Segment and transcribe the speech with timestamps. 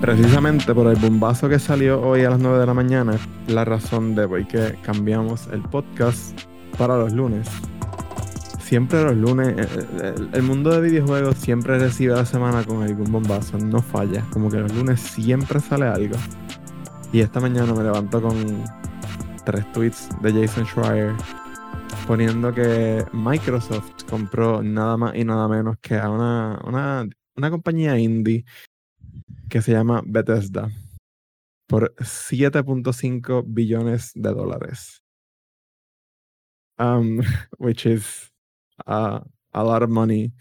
[0.00, 3.18] Precisamente por el bombazo que salió hoy a las 9 de la mañana,
[3.48, 6.40] la razón de hoy que cambiamos el podcast
[6.78, 7.48] para los lunes.
[8.60, 13.10] Siempre los lunes, eh, el, el mundo de videojuegos siempre recibe la semana con algún
[13.10, 14.22] bombazo, no falla.
[14.32, 16.16] Como que los lunes siempre sale algo.
[17.12, 18.64] Y esta mañana me levanto con
[19.44, 21.14] tres tweets de Jason Schreier
[22.06, 27.98] poniendo que Microsoft compró nada más y nada menos que a una, una, una compañía
[27.98, 28.44] indie
[29.48, 30.70] que se llama Bethesda
[31.66, 35.02] por 7.5 billones de dólares.
[36.78, 37.20] Um,
[37.58, 38.30] which is
[38.86, 40.32] a, a lot of money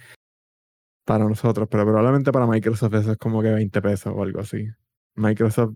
[1.05, 4.67] para nosotros, pero probablemente para Microsoft eso es como que 20 pesos o algo así.
[5.15, 5.75] Microsoft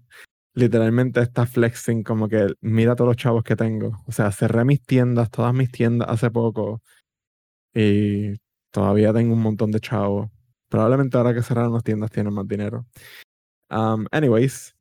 [0.53, 4.03] literalmente está flexing como que mira todos los chavos que tengo.
[4.05, 6.81] O sea, cerré mis tiendas, todas mis tiendas hace poco
[7.79, 8.35] y
[8.71, 10.29] todavía tengo un montón de chavos.
[10.67, 12.85] Probablemente ahora que cerraron las tiendas tienen más dinero.
[13.69, 14.75] Um, anyways,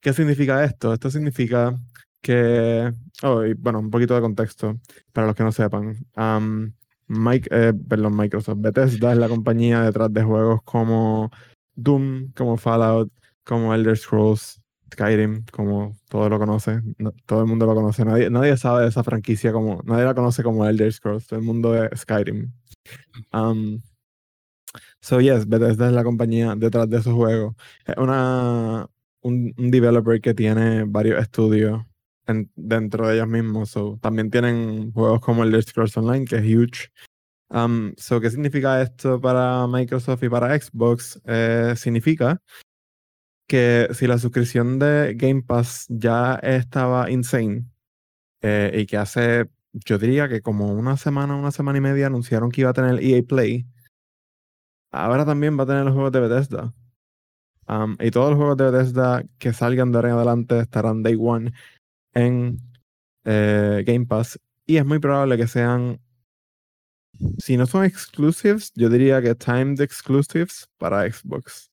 [0.00, 0.92] ¿qué significa esto?
[0.92, 1.74] Esto significa
[2.20, 4.78] que, oh, bueno, un poquito de contexto
[5.12, 5.96] para los que no sepan.
[6.16, 6.72] Um,
[7.08, 11.30] Mike, eh, perdón, Microsoft, Bethesda es la compañía detrás de juegos como
[11.74, 13.12] Doom, como Fallout,
[13.44, 14.61] como Elder Scrolls,
[14.92, 18.88] Skyrim, como todo lo conoce, no, todo el mundo lo conoce, nadie, nadie sabe de
[18.88, 22.52] esa franquicia como, nadie la conoce como Elder Scrolls, todo el mundo de Skyrim.
[23.32, 23.80] Um,
[25.00, 27.54] so yes, Bethesda es la compañía detrás de esos juegos.
[27.86, 28.88] Es una,
[29.22, 31.82] un, developer que tiene varios estudios
[32.26, 33.70] en, dentro de ellos mismos.
[33.70, 36.92] So, también tienen juegos como Elder Scrolls Online, que es huge.
[37.48, 41.20] Um, so, ¿Qué significa esto para Microsoft y para Xbox?
[41.26, 42.40] Eh, significa
[43.52, 47.66] que si la suscripción de Game Pass ya estaba insane
[48.40, 52.50] eh, y que hace, yo diría que como una semana, una semana y media anunciaron
[52.50, 53.66] que iba a tener EA Play,
[54.90, 56.72] ahora también va a tener los juegos de Bethesda.
[57.68, 61.18] Um, y todos los juegos de Bethesda que salgan de ahora en adelante estarán day
[61.20, 61.52] one
[62.14, 62.58] en
[63.26, 64.40] eh, Game Pass.
[64.64, 66.00] Y es muy probable que sean,
[67.36, 71.70] si no son exclusives, yo diría que timed exclusives para Xbox.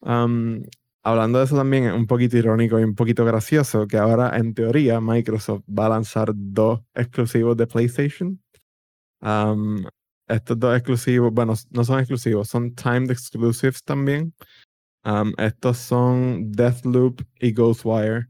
[0.00, 0.64] Um,
[1.02, 4.54] hablando de eso también es un poquito irónico y un poquito gracioso que ahora en
[4.54, 8.40] teoría Microsoft va a lanzar dos exclusivos de PlayStation.
[9.20, 9.84] Um,
[10.28, 14.32] estos dos exclusivos, bueno, no son exclusivos, son timed exclusives también.
[15.04, 18.28] Um, estos son Deathloop y Ghostwire.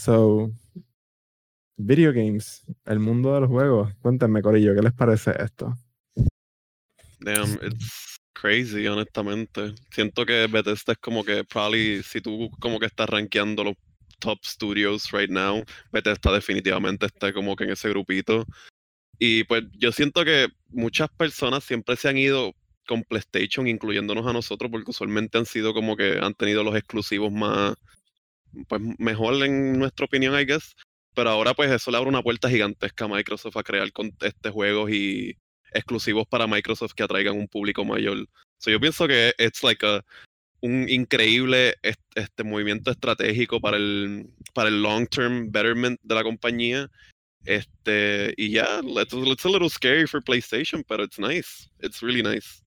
[0.00, 0.50] So,
[1.76, 3.94] video games, el mundo de los juegos.
[4.00, 5.74] Cuéntenme, Corillo, ¿qué les parece esto?
[7.20, 8.07] Damn, it's
[8.40, 9.74] crazy, honestamente.
[9.90, 13.74] Siento que Bethesda es como que, probably, si tú como que estás rankeando los
[14.18, 18.44] top studios right now, Bethesda definitivamente está como que en ese grupito.
[19.18, 22.54] Y pues yo siento que muchas personas siempre se han ido
[22.86, 27.32] con PlayStation, incluyéndonos a nosotros, porque usualmente han sido como que han tenido los exclusivos
[27.32, 27.74] más,
[28.68, 30.74] pues mejor en nuestra opinión, I guess.
[31.14, 34.50] Pero ahora pues eso le abre una puerta gigantesca a Microsoft a crear con este
[34.50, 35.36] juegos y
[35.72, 38.26] exclusivos para Microsoft que atraigan un público mayor.
[38.58, 40.04] So yo pienso que es like a,
[40.60, 41.74] un increíble
[42.14, 46.90] este, movimiento estratégico para el, para el long term betterment de la compañía.
[47.44, 49.12] Este, y ya, yeah, it's,
[49.44, 51.70] a little scary for PlayStation, pero it's nice.
[51.80, 52.62] It's really nice.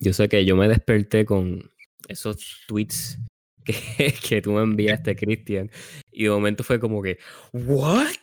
[0.00, 1.70] Yo sé que yo me desperté con
[2.08, 3.18] esos tweets
[3.64, 5.70] que, que tú me enviaste, Cristian,
[6.10, 7.18] y de momento fue como que,
[7.52, 8.16] ¿what?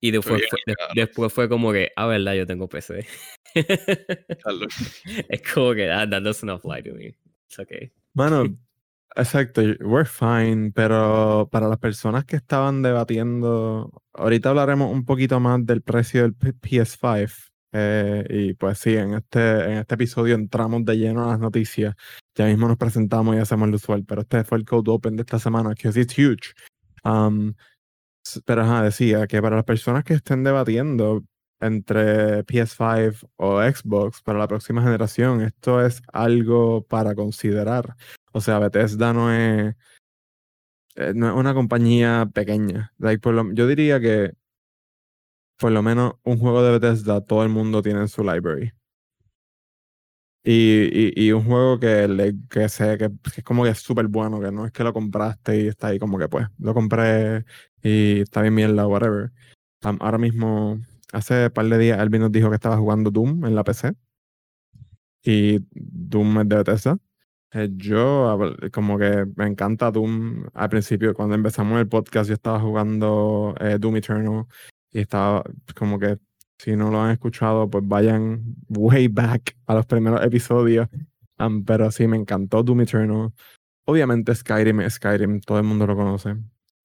[0.00, 3.06] Y después, fue, de, después fue como que, ah, verdad, yo tengo PC.
[3.54, 7.16] es como que, ah, that doesn't apply to me.
[7.46, 7.90] It's okay.
[8.14, 8.44] Bueno,
[9.16, 15.64] exacto, we're fine, pero para las personas que estaban debatiendo, ahorita hablaremos un poquito más
[15.66, 17.50] del precio del PS5.
[17.72, 21.94] Eh, y pues sí, en este, en este episodio entramos de lleno a las noticias.
[22.34, 25.22] Ya mismo nos presentamos y hacemos el usual, pero este fue el code open de
[25.22, 26.54] esta semana, que es huge.
[27.04, 27.54] Um,
[28.44, 31.24] pero decía que para las personas que estén debatiendo
[31.60, 37.96] entre PS5 o Xbox para la próxima generación, esto es algo para considerar.
[38.32, 39.74] O sea, Bethesda no es,
[40.96, 42.92] eh, no es una compañía pequeña.
[42.98, 44.32] Like, por lo, yo diría que
[45.58, 48.72] por lo menos un juego de Bethesda todo el mundo tiene en su library.
[50.44, 50.88] Y,
[51.20, 54.06] y, y un juego que, le, que sé que, que, es como que es súper
[54.06, 57.44] bueno, que no es que lo compraste y está ahí como que pues, lo compré
[57.82, 59.30] y está bien mierda whatever.
[59.84, 60.80] Um, ahora mismo,
[61.12, 63.94] hace un par de días, Elvin nos dijo que estaba jugando Doom en la PC.
[65.22, 66.98] Y Doom es de Bethesda.
[67.52, 68.38] Eh, yo,
[68.72, 70.46] como que me encanta Doom.
[70.54, 74.46] Al principio, cuando empezamos el podcast, yo estaba jugando eh, Doom Eternal
[74.92, 75.44] y estaba
[75.76, 76.18] como que
[76.58, 80.88] Si no lo han escuchado, pues vayan way back a los primeros episodios.
[81.38, 83.32] Um, pero sí, me encantó Doom Eternal.
[83.86, 86.36] Obviamente Skyrim Skyrim, todo el mundo lo conoce.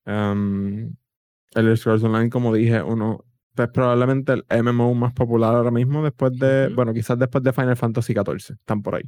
[0.05, 0.95] Um,
[1.55, 6.31] el Scrolls Online, como dije, uno es probablemente el MMO más popular ahora mismo después
[6.39, 9.03] de, bueno, quizás después de Final Fantasy XIV, están por ahí.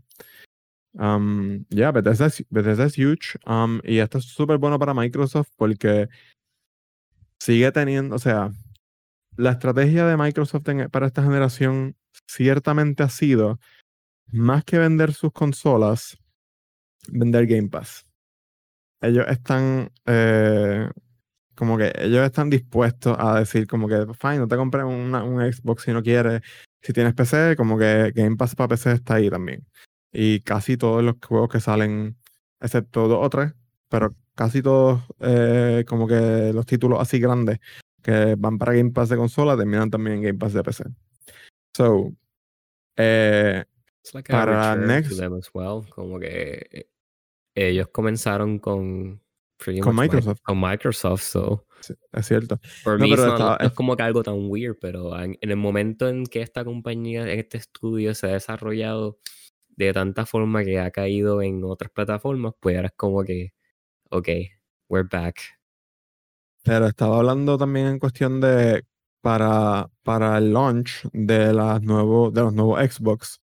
[0.94, 5.50] Um, ya, Bethesda, es, Bethesda es huge um, y esto es súper bueno para Microsoft
[5.58, 6.08] porque
[7.40, 8.52] sigue teniendo, o sea,
[9.38, 11.96] la estrategia de Microsoft en- para esta generación
[12.28, 13.60] ciertamente ha sido
[14.32, 16.18] más que vender sus consolas,
[17.10, 18.05] vender Game Pass.
[19.08, 20.90] Ellos están eh,
[21.56, 25.42] como que ellos están dispuestos a decir como que, fine, no te compres una- un
[25.52, 26.42] Xbox si no quieres.
[26.82, 29.66] Si tienes PC, como que Game Pass para PC está ahí también.
[30.12, 32.18] Y casi todos los juegos que salen,
[32.60, 33.54] excepto dos o tres,
[33.90, 37.60] pero casi todos eh, como que los títulos así grandes
[38.04, 40.84] que van para Game Pass de consola terminan también en Game Pass de PC.
[41.76, 42.12] So,
[42.98, 43.64] eh,
[44.04, 45.20] It's like a Para next-
[45.54, 45.90] well.
[45.90, 46.88] Como que eh,
[47.56, 49.22] ellos comenzaron con
[49.82, 50.42] Con Microsoft.
[50.44, 52.60] con Microsoft, so sí, es cierto.
[52.84, 55.56] for No, pero estaba- no es como que algo tan weird, pero en, en el
[55.58, 59.18] momento en que esta compañía, este estudio se ha desarrollado
[59.70, 63.54] de tanta forma que ha caído en otras plataformas, pues ahora es como que,
[64.10, 64.28] ok,
[64.90, 65.40] we're back.
[66.64, 68.84] Pero estaba hablando también en cuestión de
[69.22, 73.40] para, para el launch de, las nuevo, de los nuevos Xbox,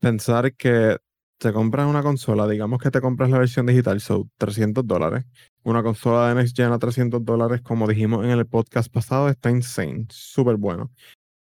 [0.00, 0.98] pensar que
[1.38, 5.24] te compras una consola, digamos que te compras la versión digital, son 300 dólares.
[5.62, 9.50] Una consola de Next Gen a 300 dólares, como dijimos en el podcast pasado, está
[9.50, 10.90] insane, súper bueno.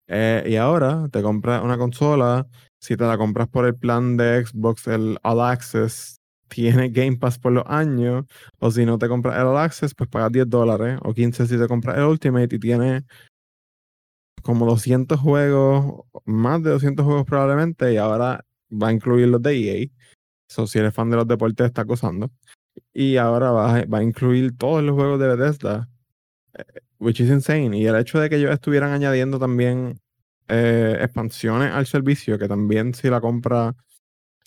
[0.09, 2.47] Eh, y ahora te compras una consola,
[2.81, 7.39] si te la compras por el plan de Xbox, el All Access, tiene Game Pass
[7.39, 8.25] por los años,
[8.59, 11.59] o si no te compras el All Access, pues pagas 10 dólares, o 15 si
[11.59, 13.05] te compras el Ultimate y tiene
[14.43, 19.57] como 200 juegos, más de 200 juegos probablemente, y ahora va a incluir los de
[19.57, 19.89] EA.
[20.49, 22.31] So, si eres fan de los deportes, está gozando.
[22.93, 25.89] Y ahora va, va a incluir todos los juegos de Bethesda,
[26.55, 26.65] eh,
[26.99, 27.77] which is insane.
[27.77, 30.01] Y el hecho de que ellos estuvieran añadiendo también
[30.49, 33.75] eh, expansiones al servicio, que también si la compra,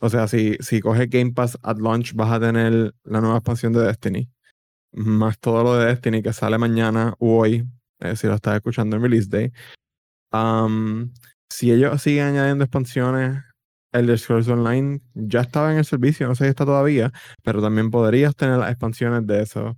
[0.01, 3.73] o sea, si, si coges Game Pass at launch, vas a tener la nueva expansión
[3.73, 4.29] de Destiny,
[4.93, 7.67] más todo lo de Destiny que sale mañana u hoy,
[7.99, 9.51] eh, si lo estás escuchando en release day.
[10.31, 11.11] Um,
[11.49, 13.43] si ellos siguen añadiendo expansiones,
[13.91, 17.11] Elder Scrolls Online ya estaba en el servicio, no sé si está todavía,
[17.43, 19.77] pero también podrías tener las expansiones de eso.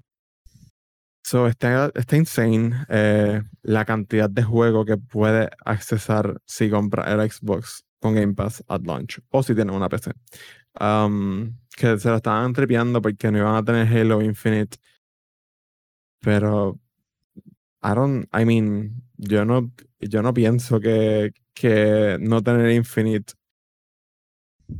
[1.24, 7.31] So, está, está insane eh, la cantidad de juego que puedes accesar si compras el
[7.31, 10.12] Xbox con Game Pass at launch o si tienes una PC.
[10.80, 14.78] Um, que se lo estaban tripeando porque no iban a tener Halo Infinite.
[16.19, 16.80] Pero
[17.84, 23.34] I don't, I mean, yo no, yo no pienso que, que no tener Infinite.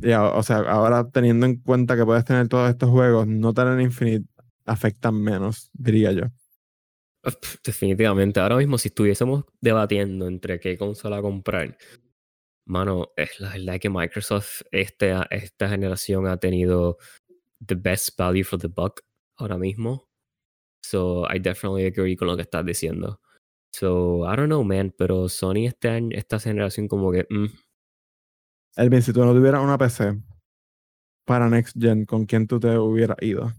[0.00, 3.80] Ya, o sea, ahora teniendo en cuenta que puedes tener todos estos juegos, no tener
[3.80, 4.26] Infinite
[4.64, 6.24] afectan menos, diría yo.
[7.22, 11.76] Pf, Definitivamente, ahora mismo si estuviésemos debatiendo entre qué consola comprar,
[12.66, 16.98] mano, es la verdad que Microsoft este, esta generación ha tenido
[17.66, 19.00] the best value for the buck
[19.38, 20.08] ahora mismo.
[20.84, 23.20] So I definitely agree con lo que estás diciendo.
[23.74, 27.46] So I don't know, man, pero Sony este esta generación como que mm,
[28.76, 30.18] Elvin, si tú no tuvieras una PC
[31.24, 33.52] para Next Gen, ¿con quién tú te hubieras ido?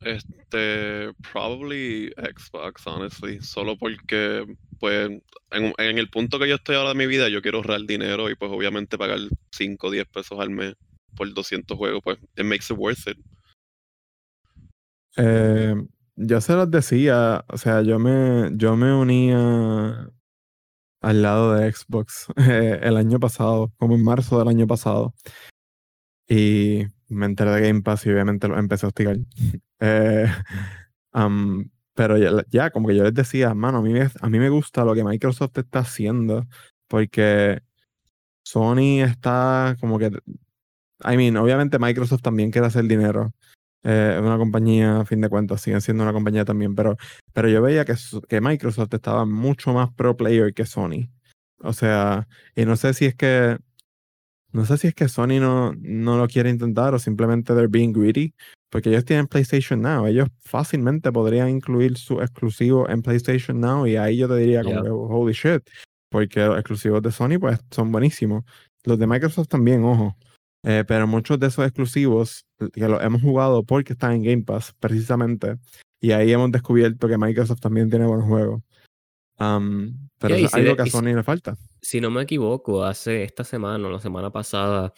[0.00, 3.40] Este, probably Xbox, honestly.
[3.40, 4.44] Solo porque,
[4.78, 5.10] pues,
[5.50, 8.30] en, en el punto que yo estoy ahora de mi vida, yo quiero ahorrar dinero
[8.30, 9.18] y, pues, obviamente pagar
[9.50, 10.74] 5 o 10 pesos al mes
[11.16, 13.18] por 200 juegos, pues, it makes it worth it.
[15.16, 15.74] Eh,
[16.16, 20.10] yo se los decía, o sea, yo me, yo me unía
[21.04, 25.14] al lado de Xbox eh, el año pasado, como en marzo del año pasado.
[26.28, 29.18] Y me enteré de Game Pass y obviamente lo empecé a hostigar.
[29.80, 30.26] Eh,
[31.94, 32.16] pero
[32.48, 35.04] ya, como que yo les decía, mano, a mí, a mí me gusta lo que
[35.04, 36.46] Microsoft está haciendo
[36.88, 37.60] porque
[38.44, 43.32] Sony está como que, I mean, obviamente Microsoft también quiere hacer dinero.
[43.84, 46.96] Eh, una compañía, a fin de cuentas, siguen siendo una compañía también, pero,
[47.34, 47.94] pero yo veía que,
[48.28, 51.10] que Microsoft estaba mucho más pro player que Sony.
[51.58, 52.26] O sea,
[52.56, 53.58] y no sé si es que,
[54.52, 57.92] no sé si es que Sony no, no lo quiere intentar o simplemente they're being
[57.92, 58.34] greedy,
[58.70, 63.96] porque ellos tienen PlayStation Now, ellos fácilmente podrían incluir su exclusivo en PlayStation Now y
[63.96, 64.92] ahí yo te diría como Yeah.
[64.92, 65.62] holy shit,
[66.10, 68.44] porque los exclusivos de Sony pues son buenísimos.
[68.84, 70.16] Los de Microsoft también, ojo.
[70.64, 74.74] Eh, pero muchos de esos exclusivos que los hemos jugado porque están en Game Pass,
[74.80, 75.58] precisamente.
[76.00, 78.62] Y ahí hemos descubierto que Microsoft también tiene buenos juegos.
[79.38, 81.56] Um, pero Yeah, si algo de- que a y si- Sony le falta.
[81.82, 84.92] Si no me equivoco, hace esta semana o la semana pasada,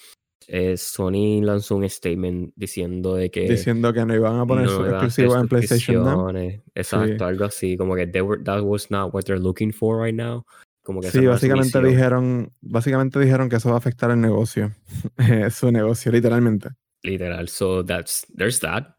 [0.46, 4.72] eh, Sony lanzó un statement diciendo de que Diciendo que no iban a poner no
[4.72, 6.28] hacer exclusivos en PlayStation Now.
[6.74, 10.44] Exacto, algo así, como que were- that was not what they're looking for right now.
[10.86, 14.72] Como que esa Sí, básicamente dijeron, básicamente dijeron que eso va a afectar el negocio.
[15.18, 16.68] Eh, su negocio, literalmente.
[17.02, 17.48] Literal.
[17.48, 18.94] So that's there's that.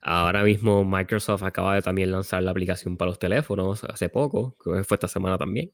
[0.00, 4.82] Ahora mismo Microsoft acaba de también lanzar la aplicación para los teléfonos hace poco, que
[4.82, 5.72] fue esta semana también.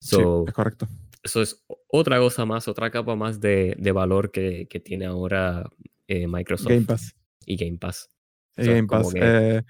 [0.00, 0.88] So, sí, es correcto.
[1.24, 5.68] eso es otra cosa más, otra capa más de, de valor que, que tiene ahora
[6.06, 7.14] eh, Microsoft Game Pass.
[7.44, 8.08] y Game Pass.
[8.56, 9.12] So, Game Pass.
[9.12, 9.62] que eh,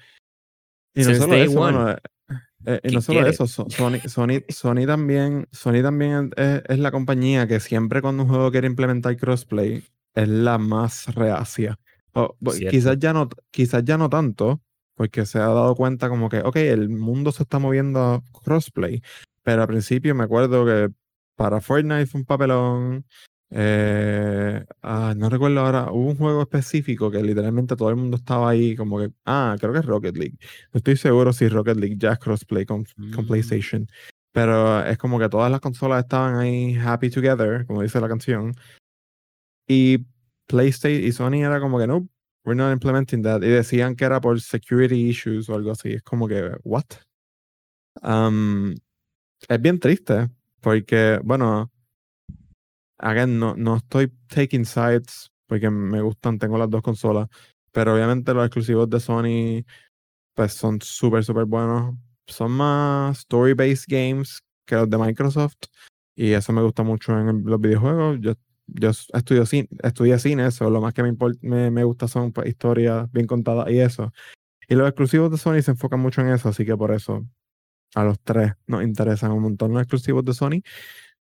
[0.94, 1.96] y no solo eso, one, bueno,
[2.66, 3.31] eh, y no solo quiere.
[3.31, 8.23] eso, So- Sony, Sony, Sony también, Sony también es, es la compañía que siempre cuando
[8.25, 11.78] un juego quiere implementar crossplay es la más reacia.
[12.12, 12.71] O, Cierto.
[12.71, 14.61] quizás ya no, quizás ya no tanto,
[14.95, 19.02] porque se ha dado cuenta como que, ok, el mundo se está moviendo a crossplay,
[19.42, 20.90] pero al principio me acuerdo que
[21.37, 23.07] para Fortnite fue un papelón.
[23.54, 28.49] Eh, ah, no recuerdo ahora, hubo un juego específico que literalmente todo el mundo estaba
[28.50, 30.38] ahí como que, ah, creo que es Rocket League.
[30.73, 33.28] No estoy seguro si Rocket League ya es crossplay con, con Mm.
[33.28, 33.88] PlayStation.
[34.32, 38.54] Pero es como que todas las consolas estaban ahí happy together, como dice la canción.
[39.68, 39.99] Y
[40.47, 42.09] PlayStation y Sony era como que no,
[42.44, 43.42] we're not implementing that.
[43.42, 45.92] Y decían que era por security issues o algo así.
[45.92, 46.85] Es como que, what?
[48.02, 48.75] Um,
[49.49, 50.30] es bien triste
[50.61, 51.71] porque, bueno,
[53.02, 57.28] again, no, no estoy taking sides porque me gustan, tengo las dos consolas.
[57.73, 59.64] Pero obviamente los exclusivos de Sony
[60.35, 61.94] pues son súper, súper buenos.
[62.26, 65.56] Son más story-based games que los de Microsoft.
[66.14, 68.18] Y eso me gusta mucho en los videojuegos.
[68.21, 68.35] Yo,
[68.66, 70.71] yo estudio cine, estudié cine, eso.
[70.71, 74.12] Lo más que me, import- me, me gusta son pues, historias bien contadas y eso.
[74.68, 77.26] Y los exclusivos de Sony se enfocan mucho en eso, así que por eso
[77.94, 80.62] a los tres nos interesan un montón los exclusivos de Sony.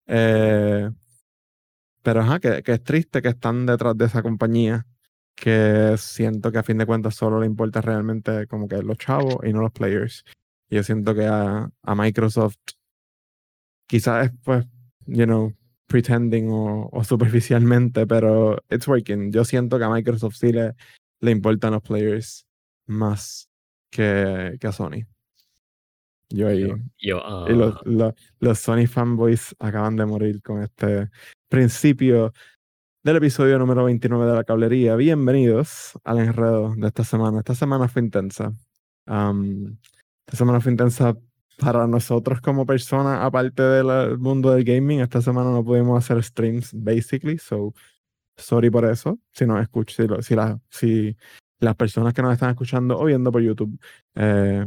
[0.08, 0.90] Eh,
[2.02, 4.86] pero ajá, que, que es triste que están detrás de esa compañía
[5.36, 9.38] que siento que a fin de cuentas solo le importa realmente como que los chavos
[9.44, 10.24] y no los players.
[10.70, 12.58] Y yo siento que a, a Microsoft
[13.88, 14.66] quizás es pues,
[15.08, 15.54] you know,
[15.88, 19.32] pretending o, o superficialmente, pero it's working.
[19.32, 20.76] Yo siento que a Microsoft sí le,
[21.22, 22.46] le importan los players
[22.88, 23.50] más
[23.92, 25.06] que, que a Sony.
[26.32, 26.62] Yo ahí.
[26.62, 31.10] Yo, yo, Y los, ah, los, los Sony fanboys acaban de morir con este
[31.50, 32.34] principio
[33.04, 34.96] del episodio número 29 de la cablería.
[34.96, 37.40] Bienvenidos al enredo de esta semana.
[37.40, 38.54] Esta semana fue intensa.
[39.08, 39.78] Am,
[40.26, 41.18] esta semana fue intensa
[41.60, 45.02] para nosotros como personas, aparte del mundo del gaming.
[45.02, 47.38] Esta semana no pudimos hacer streams, basically.
[47.38, 47.74] So,
[48.38, 49.20] sorry por eso.
[49.34, 51.18] Si nos escuch- si, si, la- si
[51.60, 53.78] las personas que nos están escuchando o viendo por YouTube
[54.16, 54.66] eh,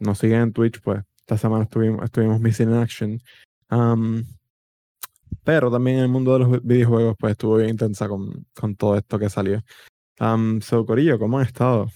[0.00, 3.22] nos siguen en Twitch, pues esta semana estuvimos, estuvimos missing in action.
[5.44, 8.76] Pero también en el mundo de los vi- videojuegos, pues estuvo bien intensa con, con
[8.76, 9.62] todo esto que salió.
[10.20, 11.90] Um, so, Corillo, ¿cómo han estado?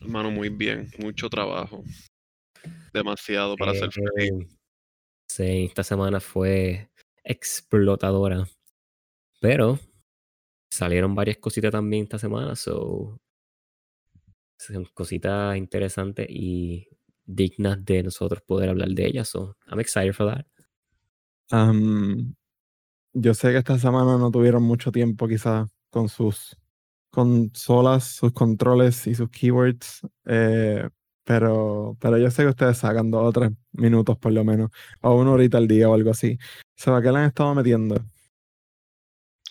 [0.00, 0.90] Hermano, muy bien.
[0.98, 1.84] Mucho trabajo.
[2.92, 4.32] Demasiado para ser feliz.
[4.32, 4.48] eh,
[5.28, 6.90] sí, esta semana fue
[7.24, 8.46] explotadora.
[9.40, 9.78] Pero
[10.72, 13.18] salieron varias cositas también esta semana, so
[14.62, 16.88] son cositas interesantes y
[17.24, 19.28] dignas de nosotros poder hablar de ellas.
[19.28, 20.46] So I'm excited for that.
[21.50, 22.34] Um,
[23.12, 26.56] yo sé que esta semana no tuvieron mucho tiempo quizás con sus
[27.10, 30.88] consolas, sus controles y sus keywords, eh,
[31.24, 34.70] pero, pero yo sé que ustedes sacan dos o tres minutos por lo menos,
[35.02, 36.38] o una horita al día o algo así.
[36.74, 38.02] ¿Se va que le han estado metiendo?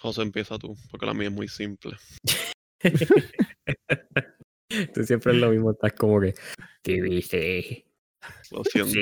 [0.01, 1.95] José, empieza tú, porque la mía es muy simple.
[4.93, 6.33] Tú siempre es lo mismo, estás como que
[6.83, 7.85] TVC,
[8.51, 8.99] Lo siento.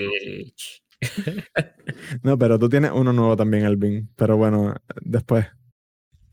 [2.24, 5.46] No, pero tú tienes uno nuevo también, Alvin, pero bueno, después.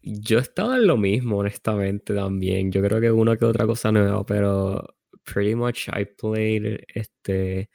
[0.02, 2.70] Yo estaba en lo mismo, honestamente, también.
[2.72, 7.70] Yo creo que una que otra cosa nueva, pero pretty much I played este.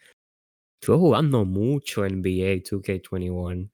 [0.82, 3.70] Estuve jugando mucho NBA 2K21.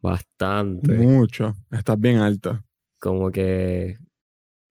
[0.00, 0.92] Bastante.
[0.94, 1.54] Mucho.
[1.70, 2.64] Estás bien alto.
[2.98, 3.96] Como que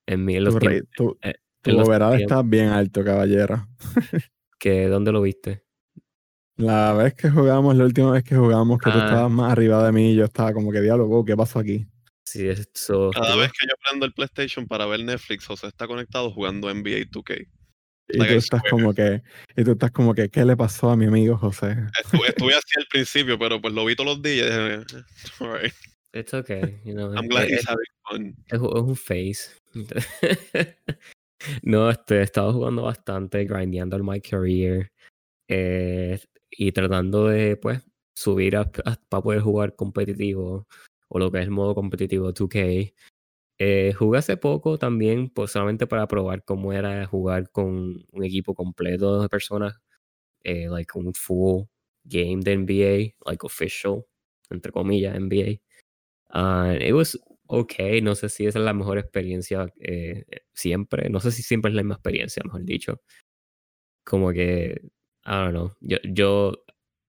[0.08, 3.68] en mi en los Tu, tiempos rey- tu, eh, tu overall está bien alto, caballero.
[4.60, 5.63] que ¿dónde lo viste?
[6.58, 9.06] La vez que jugamos, la última vez que jugamos, que tú Ah.
[9.06, 11.88] estabas más arriba de mí, yo estaba como que diálogo, ¿qué pasó aquí?
[12.25, 13.10] Sí, eso.
[13.13, 17.06] Cada vez que yo prendo el PlayStation para ver Netflix, José está conectado jugando NBA
[17.10, 17.48] 2K.
[18.12, 18.72] Y Like tú estás swear.
[18.72, 19.22] como que,
[19.56, 21.78] y tú estás como que, ¿qué le pasó a mi amigo José?
[22.04, 24.48] Estuve, estuve así al principio, pero pues lo vi todos los días.
[24.48, 25.06] y dije,
[25.39, 25.74] Alright,
[26.13, 27.13] It's okay, you know.
[27.16, 28.36] I'm glad es- he's having fun.
[28.48, 29.39] Es, es un face.
[31.63, 34.91] no, este, he estado jugando bastante, grindeando el My Career.
[35.50, 36.19] Eh,
[36.51, 37.84] y tratando de, pues,
[38.15, 38.55] subir
[39.10, 40.67] para poder jugar competitivo
[41.10, 42.93] o lo que es el modo competitivo 2K.
[43.60, 48.55] Eh, jugué hace poco también, pues solamente para probar cómo era jugar con un equipo
[48.55, 49.79] completo de personas,
[50.43, 51.65] eh, like un full
[52.05, 54.05] game de NBA, like official,
[54.51, 55.62] entre comillas, NBA.
[56.34, 57.19] Uh, it was
[57.51, 61.70] okay, no sé si esa es la mejor experiencia eh, siempre, no sé si siempre
[61.70, 63.01] es la misma experiencia, mejor dicho.
[64.06, 64.79] Como que,
[65.25, 66.53] I don't know, yo, yo,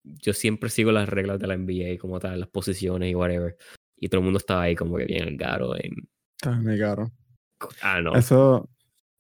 [0.03, 3.57] yo siempre sigo las reglas de la NBA como tal, las posiciones y whatever.
[3.97, 5.77] Y todo el mundo estaba ahí como que bien el garo.
[5.77, 6.09] En...
[6.63, 7.13] Muy caro.
[7.81, 8.15] Ah, no.
[8.15, 8.69] Eso,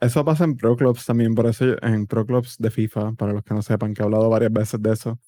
[0.01, 3.45] eso pasa en Pro Clubs también, por eso en Pro Clubs de FIFA, para los
[3.45, 5.21] que no sepan, que he hablado varias veces de eso.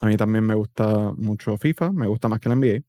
[0.00, 2.82] A mí también me gusta mucho FIFA, me gusta más que la NBA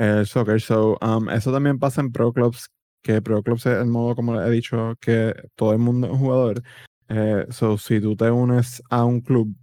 [0.00, 0.60] el soccer.
[0.60, 2.70] So, um, eso también pasa en Pro Clubs,
[3.02, 6.18] que Pro Clubs es el modo, como he dicho, que todo el mundo es un
[6.18, 6.62] jugador.
[7.08, 9.54] Eh, so, si tú te unes a un club,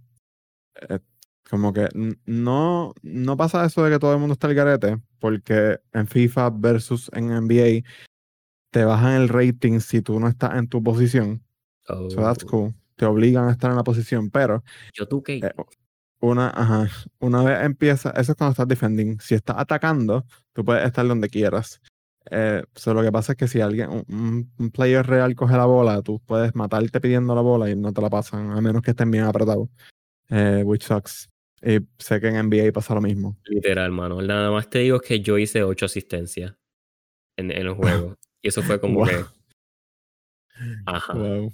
[0.88, 1.00] eh,
[1.48, 1.88] como que
[2.24, 6.50] no, no pasa eso de que todo el mundo está al garete, porque en FIFA
[6.50, 7.82] versus en NBA
[8.70, 11.42] te bajan el rating si tú no estás en tu posición.
[11.86, 12.74] So that's Oh, cool.
[12.96, 15.40] Te obligan a estar en la posición, pero Yo tú eh,
[16.20, 16.88] una, ajá,
[17.20, 19.20] una vez empieza, eso es cuando estás defending.
[19.20, 21.80] Si estás atacando, tú puedes estar donde quieras.
[22.30, 26.02] Eh, so lo que pasa es que si alguien, un- player real coge la bola,
[26.02, 29.10] tú puedes matarte pidiendo la bola y no te la pasan, a menos que estén
[29.10, 29.68] bien apretados.
[30.28, 31.30] Eh, which sucks.
[31.62, 33.36] Y sé que en NBA pasa lo mismo.
[33.44, 34.20] Literal, mano.
[34.22, 36.54] Nada más te digo que yo hice ocho asistencias
[37.36, 38.16] en, en el juego.
[38.42, 39.08] Y eso fue como Wow.
[39.08, 39.24] que.
[40.86, 41.12] Ajá.
[41.14, 41.52] Wow.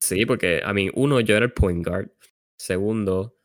[0.00, 2.10] Sí, porque, a mí, uno, yo era el point guard.
[2.58, 3.35] Segundo,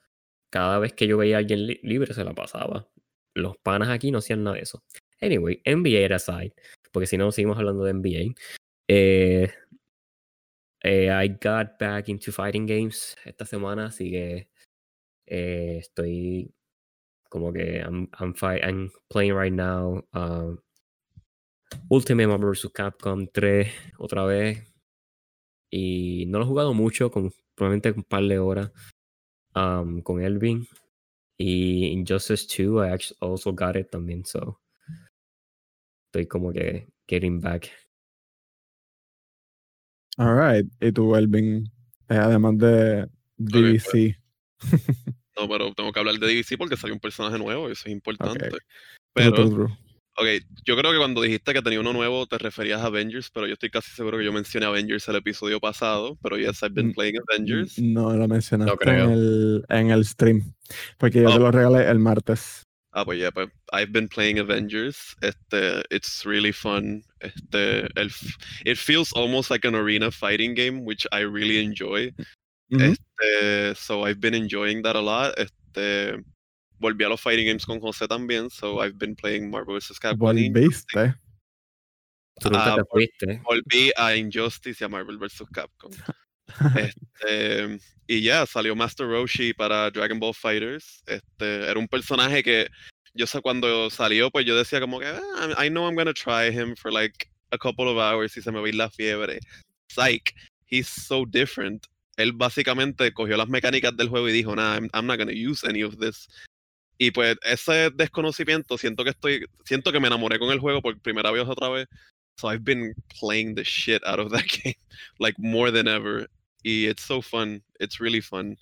[0.51, 2.87] cada vez que yo veía a alguien li- libre se la pasaba.
[3.33, 4.83] Los panas aquí no hacían nada de eso.
[5.21, 6.53] Anyway, NBA aside,
[6.91, 8.35] porque si no, seguimos hablando de NBA.
[8.87, 9.49] Eh,
[10.83, 14.49] eh, I got back into fighting games esta semana, así que
[15.27, 16.53] eh, estoy
[17.29, 20.59] como que I'm, I'm, fight, I'm playing right now um,
[21.89, 22.71] Ultimate Marvel vs.
[22.73, 24.67] Capcom 3 otra vez.
[25.69, 28.71] Y no lo he jugado mucho, con, probablemente un par de horas
[29.55, 30.67] um, con Elvin.
[31.37, 34.59] Y Injustice 2, I actually also got it también, so.
[36.07, 37.71] Estoy como que getting back.
[40.17, 40.67] Alright.
[40.79, 41.71] Y tú, Elvin,
[42.09, 44.17] eh, además de DVC.
[45.37, 47.91] No, pero tengo que hablar de DVC porque salió un personaje nuevo y eso es
[47.93, 48.49] importante.
[49.13, 49.77] Pero, true, true.
[50.17, 50.25] Ok,
[50.65, 53.53] yo creo que cuando dijiste que tenía uno nuevo te referías a Avengers, pero yo
[53.53, 57.15] estoy casi seguro que yo mencioné Avengers el episodio pasado, pero yes, I've been playing
[57.29, 57.79] Avengers.
[57.79, 59.05] No lo mencionaste creo.
[59.05, 60.53] en, el, en el stream.
[60.97, 61.33] Porque yo Oh.
[61.33, 62.63] te lo regalé el martes.
[62.93, 65.15] Ah, pues ya, pues I've been playing Avengers.
[65.21, 67.01] Este, it's really fun.
[67.21, 68.11] Este, el,
[68.65, 72.11] it feels almost like an arena fighting game, which I really enjoy.
[72.69, 75.33] Este, so I've been enjoying that a lot.
[75.37, 76.21] Este,
[76.81, 79.99] volví a los fighting games con José también, so I've been playing Marvel vs.
[79.99, 80.19] Capcom.
[80.19, 81.15] Volviste.
[82.39, 83.41] Tú nunca Ah, te por- fuiste.
[83.43, 85.43] Volví a Injustice y a Marvel vs.
[85.53, 85.91] Capcom.
[87.21, 91.01] Este, y ya, salió Master Roshi para Dragon Ball Fighters.
[91.07, 92.67] Este, era un personaje que
[93.13, 96.49] yo sé cuando salió, pues yo decía como que, "Ah, I know I'm gonna try
[96.51, 99.39] him for like a couple of hours y se me va a ir la fiebre.
[99.89, 100.33] Psych,
[100.69, 101.85] he's so different.
[102.17, 105.65] Él básicamente cogió las mecánicas del juego y dijo, nah, I'm, I'm not gonna use
[105.65, 106.27] any of this.
[107.01, 110.99] Y pues ese desconocimiento, siento que estoy, siento que me enamoré con el juego por
[111.01, 111.87] primera vez otra vez.
[112.37, 114.75] So I've been playing the shit out of that game,
[115.17, 116.29] like more than ever.
[116.63, 117.63] Y it's so fun.
[117.79, 118.55] It's really fun.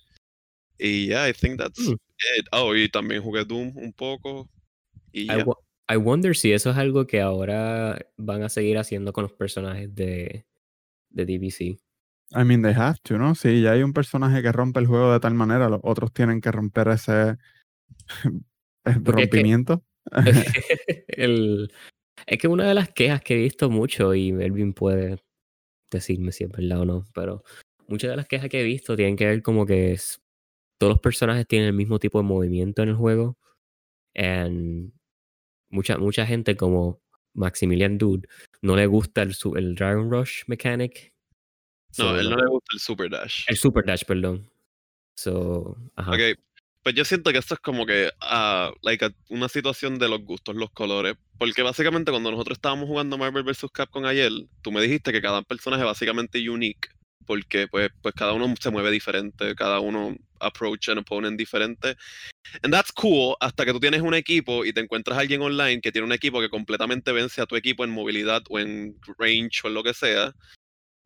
[0.78, 1.98] Y yeah, I think that's Mm.
[2.38, 2.46] it.
[2.52, 4.48] Oh, y también jugué Doom un poco.
[5.12, 5.44] Y I, ya.
[5.44, 5.58] wo-
[5.92, 9.94] I wonder si eso es algo que ahora van a seguir haciendo con los personajes
[9.94, 10.46] de,
[11.10, 11.78] de DBC.
[12.32, 13.34] I mean, they have to, ¿no?
[13.34, 16.40] Si ya hay un personaje que rompe el juego de tal manera, los otros tienen
[16.40, 17.36] que romper ese
[18.24, 18.42] el
[19.04, 19.84] Porque es que- rompimiento.
[21.08, 21.72] El-
[22.26, 25.18] es que una de las quejas que he visto mucho, y Melvin puede
[25.90, 27.42] decirme si es verdad o no, pero
[27.88, 30.20] muchas de las quejas que he visto tienen que ver como que es-
[30.78, 33.38] todos los personajes tienen el mismo tipo de movimiento en el juego.
[34.14, 34.92] And
[35.70, 37.00] mucha, mucha gente como
[37.34, 38.28] Maximilian Dude
[38.62, 41.12] no le gusta el, el Dragon Rush mechanic.
[41.98, 43.44] No, So, él no le gusta el Super Dash.
[43.48, 44.50] El Super Dash, perdón.
[45.16, 46.12] So, ajá.
[46.12, 46.38] Ok,
[46.82, 50.56] pues yo siento que esto es como que ah, like una situación de los gustos,
[50.56, 51.16] los colores.
[51.38, 53.66] Porque básicamente cuando nosotros estábamos jugando Marvel vs.
[53.72, 56.90] Capcom ayer, tú me dijiste que cada personaje es básicamente unique.
[57.26, 61.96] Porque pues, pues cada uno se mueve diferente, cada uno approach an opponent diferente.
[62.62, 65.80] And that's cool hasta que tú tienes un equipo y te encuentras a alguien online
[65.80, 69.60] que tiene un equipo que completamente vence a tu equipo en movilidad o en range
[69.64, 70.34] o en lo que sea.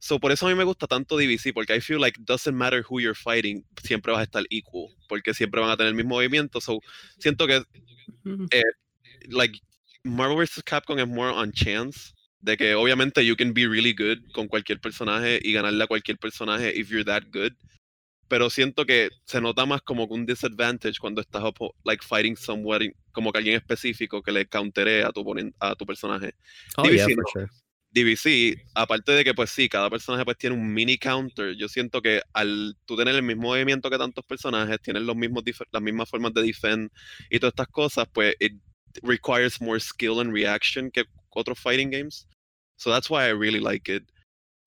[0.05, 2.85] So, por eso a mí me gusta tanto DBC, porque I feel like doesn't matter
[2.87, 6.17] who you're fighting, siempre vas a estar equal, porque siempre van a tener el mismo
[6.17, 6.61] movimiento.
[6.61, 6.81] So,
[7.19, 7.63] siento que,
[8.51, 8.63] eh,
[9.31, 9.59] like,
[10.03, 10.63] Marvel vs.
[10.63, 12.13] Capcom es more on chance,
[12.43, 16.19] de que obviamente you can be really good con cualquier personaje y ganarle a cualquier
[16.19, 17.55] personaje if you're that good.
[18.29, 21.43] Pero siento que se nota más como que un disadvantage cuando estás
[21.85, 25.25] like fighting somewhere, como que alguien específico que le countere a tu,
[25.61, 26.35] a tu personaje.
[26.77, 27.31] Oh, yeah, DBC for no.
[27.33, 27.64] sure.
[27.95, 32.03] DBC, aparte de que pues sí, cada personaje pues tiene un mini counter, yo siento
[32.03, 36.11] que al tú tener el mismo movimiento que tantos personajes, tienes los mismos las mismas
[36.11, 36.91] formas de defend
[37.31, 38.53] y todas estas cosas, pues it
[39.03, 42.27] requires more skill and reaction que otros fighting games.
[42.77, 44.03] So that's why I really like it.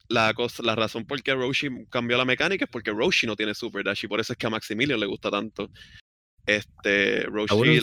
[0.09, 3.53] La, cosa, la razón por qué Roshi cambió la mecánica es porque Roshi no tiene
[3.53, 5.69] Super Dash y por eso es que a Maximilian le gusta tanto.
[6.45, 7.81] Este, Roshi,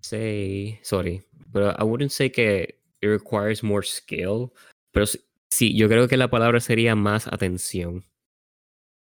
[0.00, 4.52] Say, sorry, pero I wouldn't say que it requires more skill,
[4.96, 8.02] pero sí- sí, yo creo que la palabra sería más atención.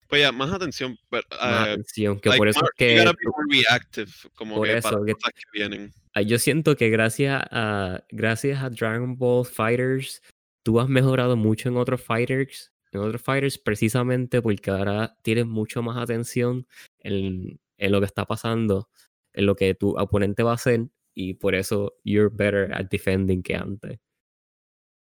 [0.09, 2.85] pues ya, más atención, pero, Más eh, atención, que like, por eso more- es you
[2.87, 5.91] que gotta be more reactive, como por que para eso que- cosas que vienen.
[6.13, 10.21] Ah, Yo siento que gracias a, gracias a Dragon Ball Fighters,
[10.63, 15.81] tú has mejorado mucho en otros fighters, en otros fighters precisamente porque ahora tienes mucho
[15.81, 16.67] más atención
[16.99, 18.89] en, en lo que está pasando,
[19.33, 23.41] en lo que tu oponente va a hacer, y por eso you're better at defending
[23.41, 23.99] que antes.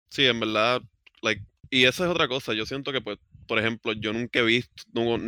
[0.10, 0.82] Sí, en verdad,
[1.22, 2.54] like, y esa es otra cosa.
[2.54, 3.18] Yo siento que, pues,
[3.48, 4.84] por ejemplo, yo nunca he visto,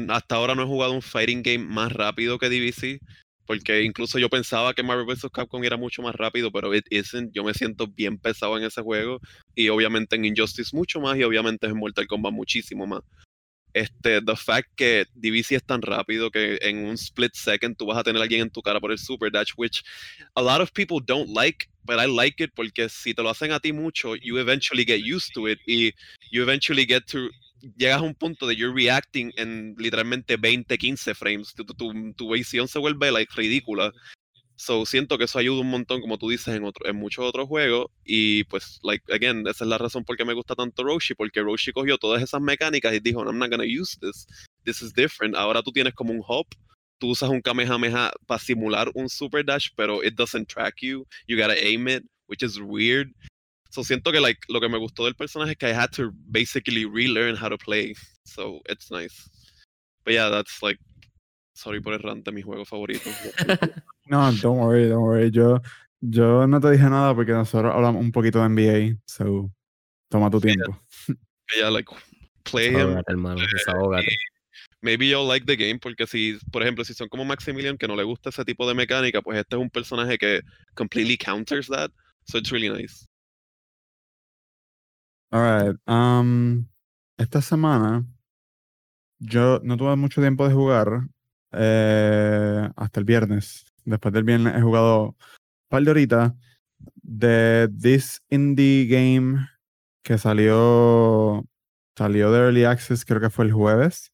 [0.10, 3.00] hasta ahora no he jugado un fighting game más rápido que DBC,
[3.46, 5.30] porque incluso yo pensaba que Marvel vs.
[5.32, 7.32] Capcom era mucho más rápido, pero it isn't.
[7.34, 9.20] Yo me siento bien pesado en ese juego,
[9.56, 13.02] y obviamente en Injustice mucho más, y obviamente en Mortal Kombat muchísimo más.
[13.74, 17.98] Este, the fact que DBC es tan rápido que en un split second tú vas
[17.98, 19.82] a tener a alguien en tu cara por el Super Dash, which
[20.36, 23.52] a lot of people don't like, but I like it porque si te lo hacen
[23.52, 25.94] a ti mucho, you eventually get used to it y
[26.32, 27.30] you eventually get to
[27.78, 31.54] llegas a un punto de you're reacting en literalmente 20, 15 frames.
[31.54, 33.92] Tu, tu, tu, visión se vuelve like ridícula.
[34.56, 37.48] So siento que eso ayuda un montón, como tú dices, en, otro, en muchos otros
[37.48, 37.88] juegos.
[38.06, 41.42] Y pues, like, again, esa es la razón por qué me gusta tanto Roshi, porque
[41.42, 44.28] Roshi cogió todas esas mecánicas y dijo, I'm not gonna use this.
[44.64, 45.36] This is different.
[45.36, 46.48] Ahora tú tienes como un hop.
[47.02, 51.04] Tú usas un Kamehameha para simular un Super Dash, pero it doesn't track you.
[51.26, 53.10] You gotta aim it, which is weird.
[53.72, 56.12] So siento que like lo que me gustó del personaje es que I had to
[56.30, 57.96] basically relearn how to play.
[58.26, 59.28] So it's nice.
[60.06, 60.78] But yeah, that's like
[61.56, 63.10] sorry por el rant de mi juego favorito.
[64.08, 65.32] No, don't worry, don't worry.
[65.32, 65.62] Yo,
[66.02, 69.50] yo no te dije nada porque nosotros hablamos un poquito de NBA, so
[70.10, 70.78] toma tu tiempo.
[71.58, 71.88] yeah, like
[72.44, 73.02] play him.
[73.08, 73.42] Hermano.
[74.82, 77.96] Maybe you'll like the game porque si, por ejemplo, si son como Maximilian que no
[77.96, 80.42] le gusta ese tipo de mecánica, pues este es un personaje que
[80.76, 81.92] completely counters that.
[82.26, 83.08] So it's really nice.
[85.32, 86.68] Alright, um,
[87.18, 88.06] esta semana
[89.20, 91.08] yo no tuve mucho tiempo de jugar
[91.52, 93.66] eh, hasta el viernes.
[93.86, 95.16] Después del viernes he jugado un
[95.70, 96.34] par de horitas
[97.02, 99.48] de this indie game
[100.04, 101.46] que salió
[101.96, 104.12] salió de Early Access, creo que fue el jueves,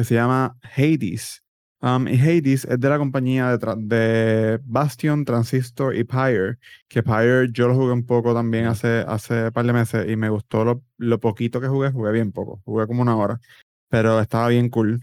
[0.00, 1.44] que se llama Hades.
[1.82, 6.58] Um, y Hades es de la compañía de, de Bastion, Transistor y Pyre
[6.88, 10.16] que Pyre yo lo jugué un poco también hace, hace un par de meses y
[10.16, 13.40] me gustó lo, lo poquito que jugué, jugué bien poco, jugué como una hora,
[13.88, 15.00] pero estaba bien cool.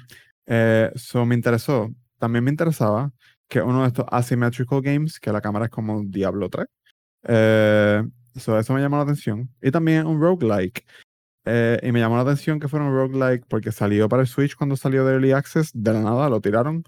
[0.47, 1.93] Eh, so me interesó.
[2.17, 3.11] También me interesaba
[3.47, 6.65] que uno de estos asymmetrical games, que la cámara es como Diablo 3.
[7.23, 8.03] Eh,
[8.35, 9.49] so eso me llamó la atención.
[9.61, 10.85] Y también un roguelike.
[11.49, 14.55] Eh, y me llamó la atención que fuera un roguelike porque salió para el Switch
[14.55, 16.83] cuando salió de Early Access, de la nada lo tiraron.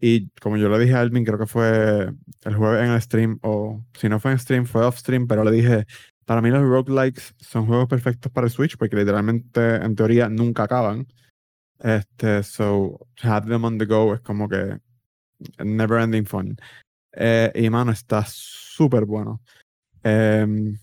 [0.00, 2.12] Y como yo le dije a Alvin, creo que fue
[2.44, 5.42] el jueves en el stream, o si no fue en stream, fue off stream, pero
[5.42, 5.86] le dije,
[6.24, 10.64] para mí los roguelikes son juegos perfectos para el Switch porque literalmente, en teoría, nunca
[10.64, 11.08] acaban.
[11.80, 14.78] Este, so, have them on the go es como que
[15.58, 16.56] never ending fun.
[17.12, 19.40] Eh, y mano, está súper bueno.
[20.02, 20.78] Em,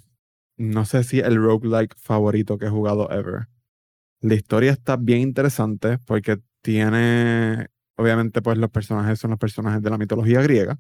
[0.58, 3.48] no sé si el roguelike favorito que he jugado ever.
[4.22, 9.90] La historia está bien interesante porque tiene, obviamente, pues los personajes son los personajes de
[9.90, 10.78] la mitología griega.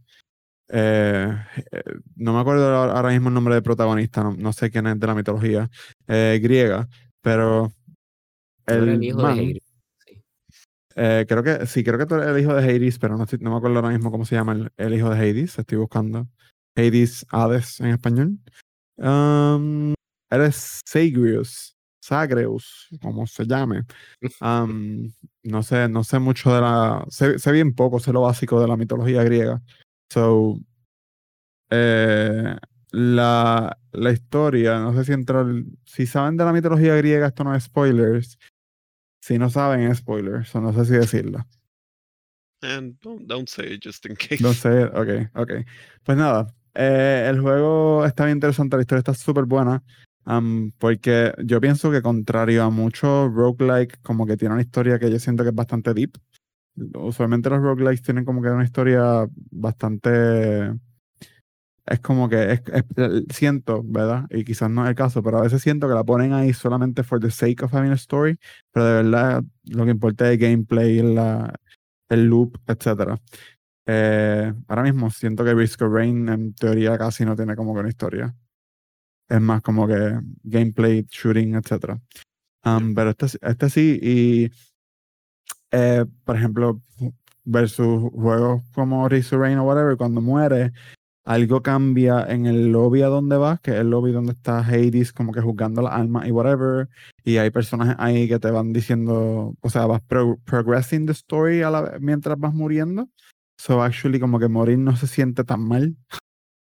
[0.69, 1.27] Eh,
[1.71, 1.83] eh,
[2.15, 5.07] no me acuerdo ahora mismo el nombre del protagonista, no, no sé quién es de
[5.07, 5.69] la mitología
[6.07, 6.87] eh, griega,
[7.21, 7.73] pero
[8.65, 9.63] el, el hijo man, de Hades.
[10.07, 10.23] Sí.
[11.27, 13.51] creo que sí, creo que tú eres el hijo de Hades, pero no, estoy- no
[13.51, 15.59] me acuerdo ahora mismo cómo se llama el, el hijo de Hades.
[15.59, 16.27] Estoy buscando
[16.75, 18.39] Hades, Hades en español.
[18.97, 19.93] Um,
[20.29, 23.83] eres Sagreus, Sagreus, como se llame.
[24.41, 25.11] Um,
[25.43, 27.05] no sé, no sé mucho de la.
[27.09, 29.61] Sé, sé bien poco, sé lo básico de la mitología griega.
[30.09, 30.59] So,
[31.69, 32.55] eh,
[32.91, 35.45] la, la historia, no sé si entrar.
[35.85, 38.37] Si saben de la mitología griega, esto no es spoilers.
[39.21, 41.45] Si no saben, es spoiler, so no sé si decirlo.
[42.61, 44.41] And don't, don't say it just in case.
[44.41, 45.65] No sé, ok, ok.
[46.03, 49.83] Pues nada, eh, el juego está bien interesante, la historia está súper buena.
[50.25, 55.11] am, porque yo pienso que contrario a muchos roguelike, como que tiene una historia que
[55.11, 56.17] yo siento que es bastante deep.
[56.95, 60.73] Usualmente los roguelikes tienen como que una historia bastante...
[61.85, 64.25] Es como que es, es- siento, ¿verdad?
[64.29, 67.03] Y quizás no es el caso, pero a veces siento que la ponen ahí solamente
[67.03, 68.37] for the sake of having a story,
[68.71, 71.53] pero de verdad lo que importa es el gameplay, la,
[72.09, 73.19] el loop, etcétera.
[73.85, 77.81] Eh, ahora mismo siento que Risk of Rain en teoría casi no tiene como que
[77.81, 78.35] una historia.
[79.29, 81.99] Es más como que gameplay, shooting, etc.
[82.65, 84.51] Um, pero este, este sí, y
[85.71, 86.81] eh, por ejemplo,
[87.43, 90.71] versus juegos como Risk of Rain o whatever, cuando muere,
[91.25, 95.13] algo cambia en el lobby a donde vas, que es el lobby donde está Hades
[95.13, 96.89] como que juzgando las almas y whatever,
[97.23, 101.61] y hay personajes ahí que te van diciendo, o sea, vas pro- progressing the story
[101.61, 103.09] a la mientras vas muriendo.
[103.65, 105.95] So actually como que morir no se siente tan mal.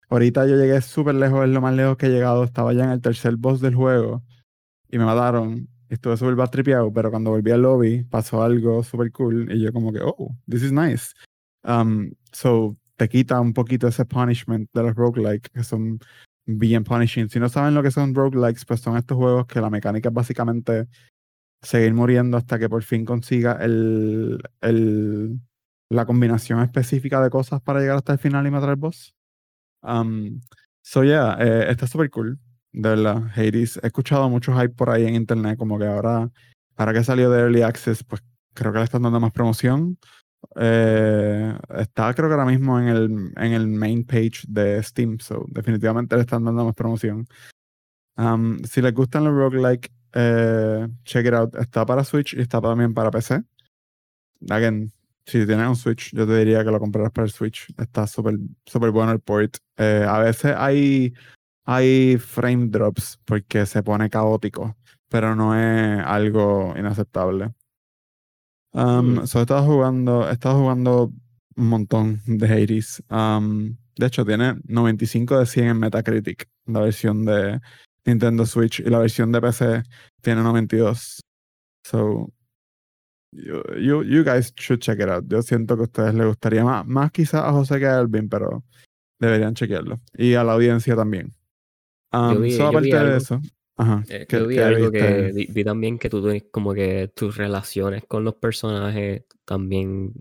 [0.09, 2.43] Ahorita yo llegué súper lejos, es lo más lejos que he llegado.
[2.43, 4.21] Estaba ya en el tercer boss del juego
[4.89, 5.69] y me mataron.
[5.87, 9.71] Estuve súper bad tripeado, pero cuando volví al lobby pasó algo súper cool y yo
[9.71, 11.13] como que, oh, this is nice.
[11.63, 15.99] Um, so te quita un poquito ese punishment de los roguelike que son
[16.45, 17.29] bien punishing.
[17.29, 20.13] Si no saben lo que son roguelikes, pues son estos juegos que la mecánica es
[20.13, 20.89] básicamente
[21.61, 25.39] seguir muriendo hasta que por fin consiga el, el,
[25.89, 29.15] la combinación específica de cosas para llegar hasta el final y matar al boss.
[29.81, 30.41] Um,
[30.81, 32.39] so yeah, eh, está súper cool,
[32.71, 33.23] de verdad.
[33.35, 36.29] Hades, he escuchado mucho hype por ahí en internet, como que ahora,
[36.75, 38.21] ahora que salió de Early Access, pues
[38.53, 39.97] creo que le están dando más promoción.
[40.55, 45.45] Eh, está creo que ahora mismo en el, en el main page de Steam, so
[45.49, 47.27] definitivamente le están dando más promoción.
[48.15, 51.55] Um, si les gustan los roguelike, eh, check it out.
[51.55, 53.43] Está para Switch y está también para PC.
[54.49, 54.91] Again,
[55.29, 57.67] si tienes un Switch, yo te diría que lo compraras para el Switch.
[57.77, 59.57] Está súper súper bueno el port.
[59.77, 61.13] Eh, a veces hay,
[61.65, 64.75] hay frame drops porque se pone caótico,
[65.07, 67.53] pero no es algo inaceptable.
[68.71, 71.11] Um, so he estado jugando, he estado jugando
[71.55, 73.03] un montón de Hades.
[73.09, 77.59] Um, de hecho, tiene 95 de 100 en Metacritic, la versión de
[78.05, 79.83] Nintendo Switch, y la versión de PC
[80.21, 81.19] tiene 92.
[81.83, 82.31] So,
[83.31, 85.25] you, you, you guys should check it out.
[85.27, 88.27] Yo siento que a ustedes les gustaría más, más quizás a José que a Elvin,
[88.29, 88.63] pero
[89.19, 89.99] deberían chequearlo.
[90.17, 91.33] Y a la audiencia también.
[92.11, 93.17] Um, vi- so, yo vi aparte de algo.
[93.17, 93.41] eso,
[93.77, 97.11] ajá, Eh, ¿qué- yo vi algo que vi, vi también que tú tienes como que
[97.15, 100.13] tus relaciones con los personajes también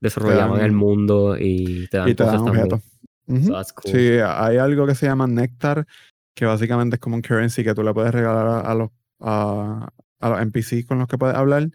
[0.00, 2.64] desarrollaban el dan- mundo y te dan y te dan cosas también.
[2.72, 2.92] objetos.
[3.28, 3.42] Ujú.
[3.46, 3.92] So that's cool.
[3.92, 5.86] Sí, hay algo que se llama Nectar,
[6.34, 9.88] que básicamente es como un currency que tú le puedes regalar a los, a,
[10.20, 11.68] a los NPCs con los que puedes hablar.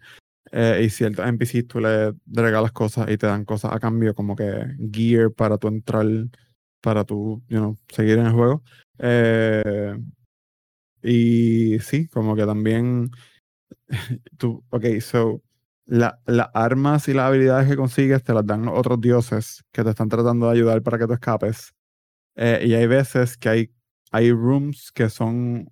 [0.51, 4.35] Eh, y ciertos NPCs tú le regalas cosas y te dan cosas a cambio, como
[4.35, 4.45] que
[4.91, 6.05] gear para tu entrar,
[6.81, 8.63] para tu, you know, seguir en el juego.
[8.99, 9.95] Eh,
[11.03, 13.11] y sí, como que también
[14.37, 15.41] tú, ok, so
[15.85, 19.89] la- las armas y las habilidades que consigues te las dan otros dioses que te
[19.91, 21.73] están tratando de ayudar para que tú escapes.
[22.35, 23.71] Eh, y hay veces que hay,
[24.11, 25.69] hay rooms que son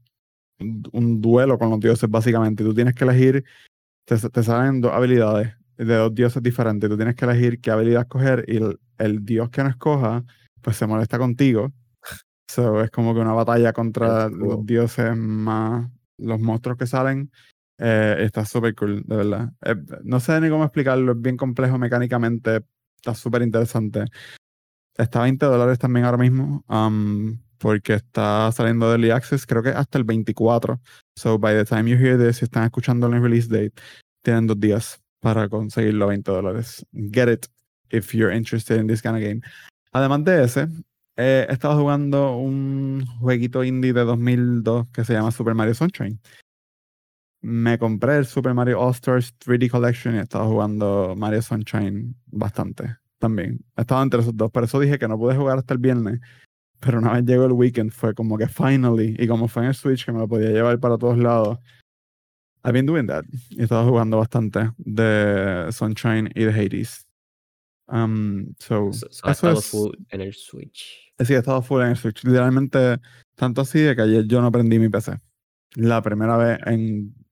[0.94, 2.64] un, duelo con los dioses, básicamente.
[2.64, 3.46] Tú tienes que elegir,
[4.10, 6.90] te, te salen dos habilidades de dos dioses diferentes.
[6.90, 10.24] Tú tienes que elegir qué habilidad escoger y el, el dios que no escoja,
[10.62, 11.72] pues se molesta contigo.
[12.50, 17.32] So, es como que una batalla contra los dioses más los monstruos que salen.
[17.78, 19.54] Eh, está súper cool, de verdad.
[19.64, 22.62] Eh, no sé ni cómo explicarlo, es bien complejo mecánicamente.
[22.96, 24.06] Está súper interesante.
[24.98, 29.62] Está a 20 dólares también ahora mismo, um, porque está saliendo de Early Access, creo
[29.62, 30.80] que hasta el 24.
[31.16, 33.74] So, by the time you hear this, si están escuchando el release date,
[34.24, 36.86] tienen dos días para conseguirlo a 20 dólares.
[36.94, 37.48] Get it
[37.92, 39.42] if you're interested in this kind of game.
[39.92, 40.68] Además de ese,
[41.18, 46.20] eh, he estado jugando un jueguito indie de 2002 que se llama Super Mario Sunshine.
[47.42, 52.16] Me compré el Super Mario All Stars 3D Collection y he estado jugando Mario Sunshine
[52.28, 53.60] bastante también.
[53.76, 56.20] He estado entre esos dos, por eso dije que no pude jugar hasta el viernes.
[56.80, 59.76] Pero una vez llegó el weekend, fue como que finally, y como fue en el
[59.76, 61.60] Switch que me lo podía llevar para todos lados,
[62.64, 63.24] I've been doing that.
[63.52, 67.06] Y he estado jugando bastante de Sunshine y de Hades.
[67.88, 69.66] Um, so, So- so eso es.
[69.70, 71.12] full en el Switch.
[71.20, 72.24] Sí, he estado full en el Switch.
[72.24, 72.98] Literalmente,
[73.36, 75.18] tanto así de que ayer yo no prendí mi PC.
[75.76, 77.26] La primera vez en un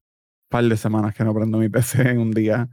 [0.49, 2.69] par de semanas que no prendo mi PC en un día.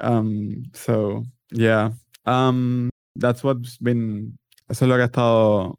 [0.00, 1.92] Um, so, yeah.
[2.24, 4.38] Um, that's what's been.
[4.68, 5.78] Eso es lo que ha estado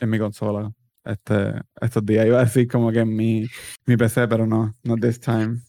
[0.00, 0.72] en mi consola.
[1.04, 2.26] este, estos días.
[2.26, 3.46] Iba a decir como que en mi,
[3.86, 5.60] mi PC, pero no, not this time.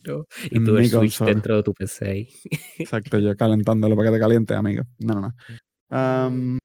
[0.50, 1.30] Y En tú el mi Switch consola.
[1.32, 2.28] dentro de tu PC.
[2.80, 4.84] Exacto, yo calentándolo para que te caliente, amigo.
[5.00, 5.22] No, no,
[5.90, 6.28] no.
[6.28, 6.58] Um,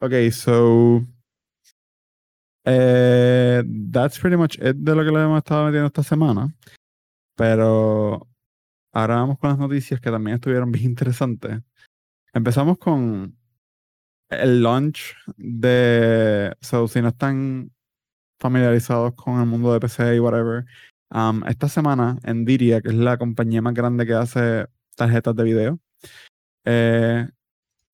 [0.00, 1.02] ok, so.
[2.64, 6.54] Eh, that's pretty much it de lo que le hemos estado metiendo esta semana.
[7.36, 8.26] Pero
[8.92, 11.60] ahora vamos con las noticias que también estuvieron bien interesantes.
[12.34, 13.36] Empezamos con
[14.30, 16.56] el launch de.
[16.60, 17.72] So, si no están
[18.38, 20.64] familiarizados con el mundo de PC y whatever,
[21.10, 24.66] um, esta semana Nvidia, que es la compañía más grande que hace
[24.96, 25.80] tarjetas de video,
[26.64, 27.28] eh,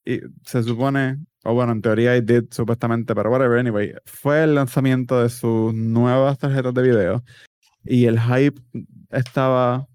[0.05, 4.55] y se supone, o bueno, en teoría it did supuestamente, pero whatever, anyway, fue el
[4.55, 7.25] lanzamiento de sus nuevas tarjetas de video
[7.85, 8.61] y el hype
[9.11, 9.88] estaba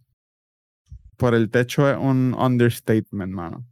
[1.17, 3.70] por el techo, es un understatement, mano.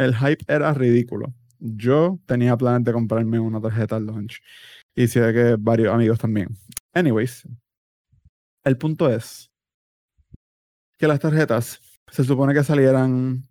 [0.00, 1.34] El hype era ridículo.
[1.58, 4.40] Yo tenía planes de comprarme una tarjeta al launch
[4.94, 6.48] y sé que varios amigos también.
[6.94, 7.46] Anyways,
[8.64, 9.50] el punto es
[10.96, 13.46] que las tarjetas se supone que salieran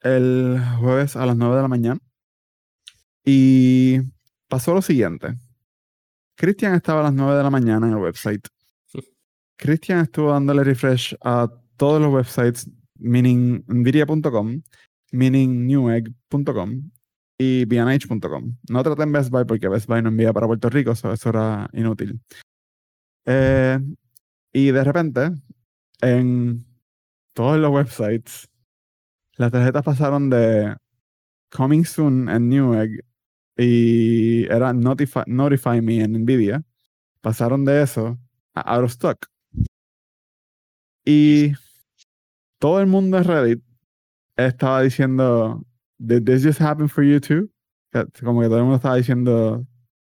[0.00, 2.00] el jueves a las 9 de la mañana.
[3.24, 4.00] Y
[4.48, 5.36] pasó lo siguiente.
[6.34, 8.48] Cristian estaba a las 9 de la mañana en el website.
[9.56, 14.60] Cristian estuvo dándole refresh a todos los websites, meaning nvidia.com,
[15.14, 16.90] meaning newegg.com
[17.38, 18.56] y bnh.com.
[18.68, 21.28] No traté en Best Buy porque Best Buy no envía para Puerto Rico, so eso
[21.30, 22.20] era inútil.
[23.26, 23.78] Eh,
[24.52, 25.30] y de repente,
[26.00, 26.64] en
[27.32, 28.48] todos los websites,
[29.36, 30.76] las tarjetas pasaron de
[31.50, 33.04] Coming Soon en Newegg
[33.56, 36.62] y era Notify, Notify Me en Nvidia.
[37.20, 38.18] Pasaron de eso
[38.54, 39.26] a Out of Stock.
[41.04, 41.52] Y
[42.58, 43.63] todo el mundo en Reddit
[44.36, 45.62] estaba diciendo,
[45.98, 47.48] ¿Did this just happen for you too?
[48.24, 49.64] Como que todo el mundo estaba diciendo,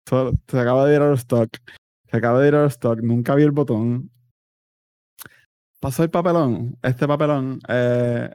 [0.06, 1.50] "Todo- se acaba de ir out of stock,
[2.10, 4.10] se acaba de ir out of stock, nunca vi el botón.
[5.80, 8.32] Pasó el papelón, este papelón eh,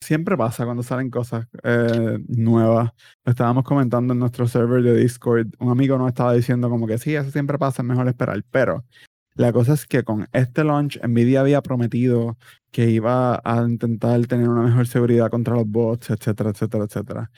[0.00, 2.92] siempre pasa cuando salen cosas eh, nuevas.
[3.24, 5.48] Lo estábamos comentando en nuestro server de Discord.
[5.58, 8.40] Un amigo nos estaba diciendo como que sí, eso siempre pasa, es mejor esperar.
[8.52, 8.84] Pero
[9.36, 12.38] la cosa es que con este launch, Nvidia había prometido
[12.70, 17.30] que iba a intentar tener una mejor seguridad contra los bots, etcétera, etcétera, etcétera.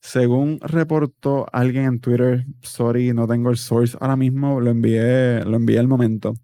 [0.00, 5.56] Según reportó alguien en Twitter, sorry, no tengo el source ahora mismo, lo envié, lo
[5.56, 6.34] envié al momento.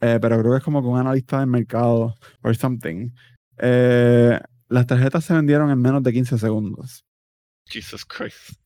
[0.00, 3.10] Eh, pero creo que es como con un analista del mercado or something.
[3.58, 7.04] Eh, las tarjetas se vendieron en menos de 15 segundos.
[7.64, 8.58] Jesus Christ.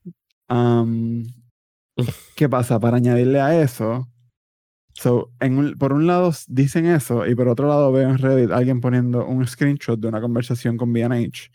[2.35, 2.81] ¿Qué pasa?
[2.81, 4.09] Para añadirle a eso,
[5.01, 8.51] so, en un- por un lado dicen eso y por otro lado veo en Reddit
[8.51, 11.51] alguien poniendo un screenshot de una conversación con B&H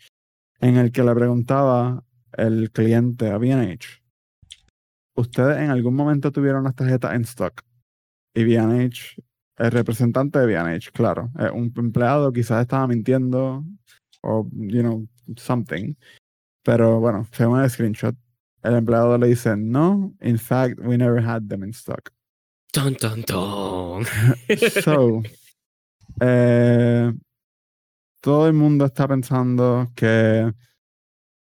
[0.60, 4.02] en el que le preguntaba el cliente a B&H,
[5.14, 7.62] ¿ustedes en algún momento tuvieron las tarjetas en stock?
[8.34, 9.16] Y B&H,
[9.58, 13.64] el representante de B&H, claro, eh, un empleado quizás estaba mintiendo
[14.22, 15.94] o, you know, something.
[16.62, 18.16] Pero bueno, según el screenshot,
[18.62, 22.10] el empleado le dice, no, in fact, we never had them in stock.
[22.76, 24.04] Ton, ton, ton.
[24.84, 25.22] So,
[26.20, 27.10] eh,
[28.20, 30.52] todo el mundo está pensando que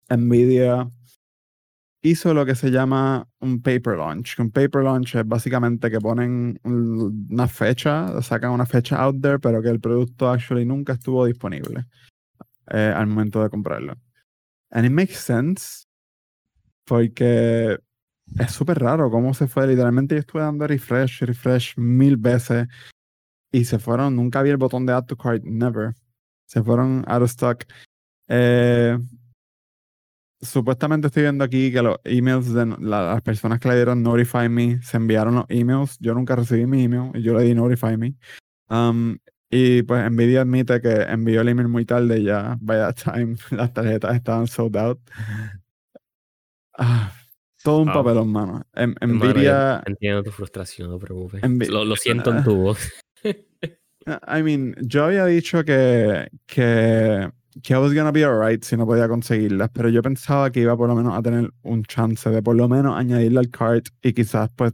[0.10, 0.90] Nvidia
[2.04, 4.40] hizo lo que se llama un paper launch.
[4.40, 9.38] Un paper launch es básicamente que ponen un- una fecha, sacan una fecha out there,
[9.38, 11.86] pero que el producto actually nunca estuvo disponible
[12.72, 13.94] eh, al momento de comprarlo.
[14.72, 15.86] And it makes sense
[16.86, 17.78] porque
[18.40, 19.68] es súper raro cómo se fue.
[19.68, 22.68] Literalmente yo estuve dando refresh, refresh mil veces
[23.52, 24.16] y se fueron.
[24.16, 25.94] Nunca vi el botón de add to cart, never.
[26.46, 27.64] Se fueron out of stock.
[28.28, 28.98] Eh,
[30.42, 34.50] supuestamente estoy viendo aquí que los emails de la- las personas que le dieron Notify
[34.50, 35.98] Me se enviaron los emails.
[36.00, 38.16] Yo nunca recibí mi email y yo le di Notify Me.
[38.70, 39.18] Um,
[39.50, 43.74] y pues Nvidia admite que envió el email muy tarde ya, by that time, las
[43.74, 45.00] tarjetas estaban sold out.
[46.78, 47.12] Ah,
[47.64, 47.94] todo un Wow.
[47.94, 48.64] papelón, mano.
[48.74, 51.44] En- Hermano, yo Nvidia, Entiendo tu frustración, no te preocupes.
[51.44, 52.90] Envi- Lo, lo siento en tu voz.
[54.06, 57.30] I mean, yo había dicho que, que,
[57.62, 60.76] que I was gonna be alright si no podía conseguirlas, pero yo pensaba que iba
[60.76, 64.14] por lo menos a tener un chance de por lo menos añadirle al cart y
[64.14, 64.74] quizás pues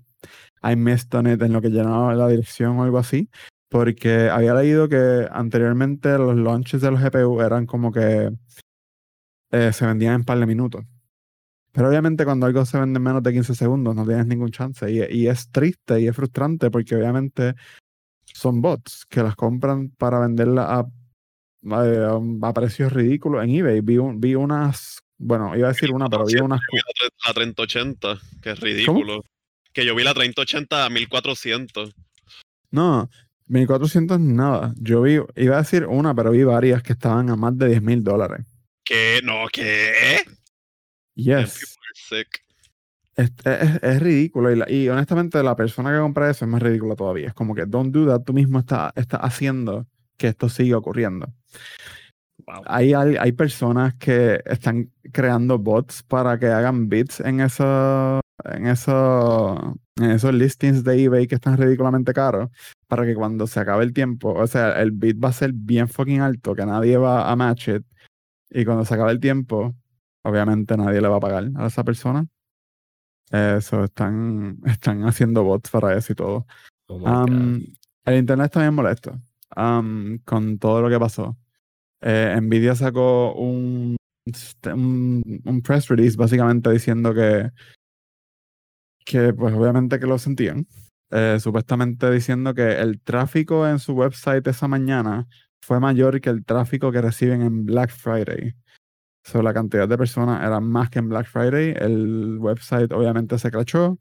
[0.63, 3.29] I missed on it en lo que llenaba la dirección o algo así,
[3.69, 8.31] porque había leído que anteriormente los launches de los GPU eran como que
[9.51, 10.85] eh, se vendían en par de minutos.
[11.71, 14.89] Pero obviamente cuando algo se vende en menos de 15 segundos no tienes ningún chance
[14.91, 17.53] y, y es triste y es frustrante porque obviamente
[18.25, 20.79] son bots que las compran para venderla a,
[21.71, 23.81] a, a precios ridículos en eBay.
[23.81, 26.59] Vi, un- vi unas, bueno, iba a decir una, pero vi unas.
[27.25, 29.23] La 3080, que es ridículo.
[29.73, 31.93] Que yo vi la 3080 a 1400.
[32.71, 33.09] No,
[33.47, 34.73] 1400 nada.
[34.77, 37.81] Yo vi, iba a decir una, pero vi varias que estaban a más de 10
[37.81, 38.45] mil dólares.
[38.83, 39.21] ¿Qué?
[39.23, 40.21] No, ¿qué?
[41.17, 41.77] Yes.
[41.93, 42.27] Sick.
[43.15, 44.51] Es, es- es ridículo.
[44.51, 47.27] Y, la- y honestamente, la persona que compra eso es más ridícula todavía.
[47.29, 48.21] Es como que, don't do that.
[48.23, 49.87] Tú mismo estás está haciendo
[50.17, 51.27] que esto siga ocurriendo.
[52.45, 52.61] Wow.
[52.67, 59.75] Hay, hay personas que están creando bots para que hagan bits en esos en eso,
[59.95, 62.49] en esos listings de eBay que están ridículamente caros
[62.87, 65.87] para que cuando se acabe el tiempo, o sea, el bit va a ser bien
[65.89, 67.83] fucking alto, que nadie va a match it,
[68.51, 69.75] y cuando se acabe el tiempo,
[70.23, 72.27] obviamente nadie le va a pagar a esa persona.
[73.31, 76.47] Eso, están, están haciendo bots para eso y todo.
[76.87, 76.95] Oh.
[76.95, 77.61] Um,
[78.05, 79.19] el internet está bien molesto
[79.55, 81.37] um, con todo lo que pasó.
[82.01, 87.49] Eh, Nvidia sacó un, este, un, un press release básicamente diciendo que,
[89.05, 90.67] que pues obviamente que lo sentían.
[91.09, 95.25] Eh, supuestamente diciendo que el tráfico en su website esa mañana
[95.61, 98.55] fue mayor que el tráfico que reciben en Black Friday.
[99.27, 101.73] So, la cantidad de personas era más que en Black Friday.
[101.77, 103.99] El website obviamente se crachó.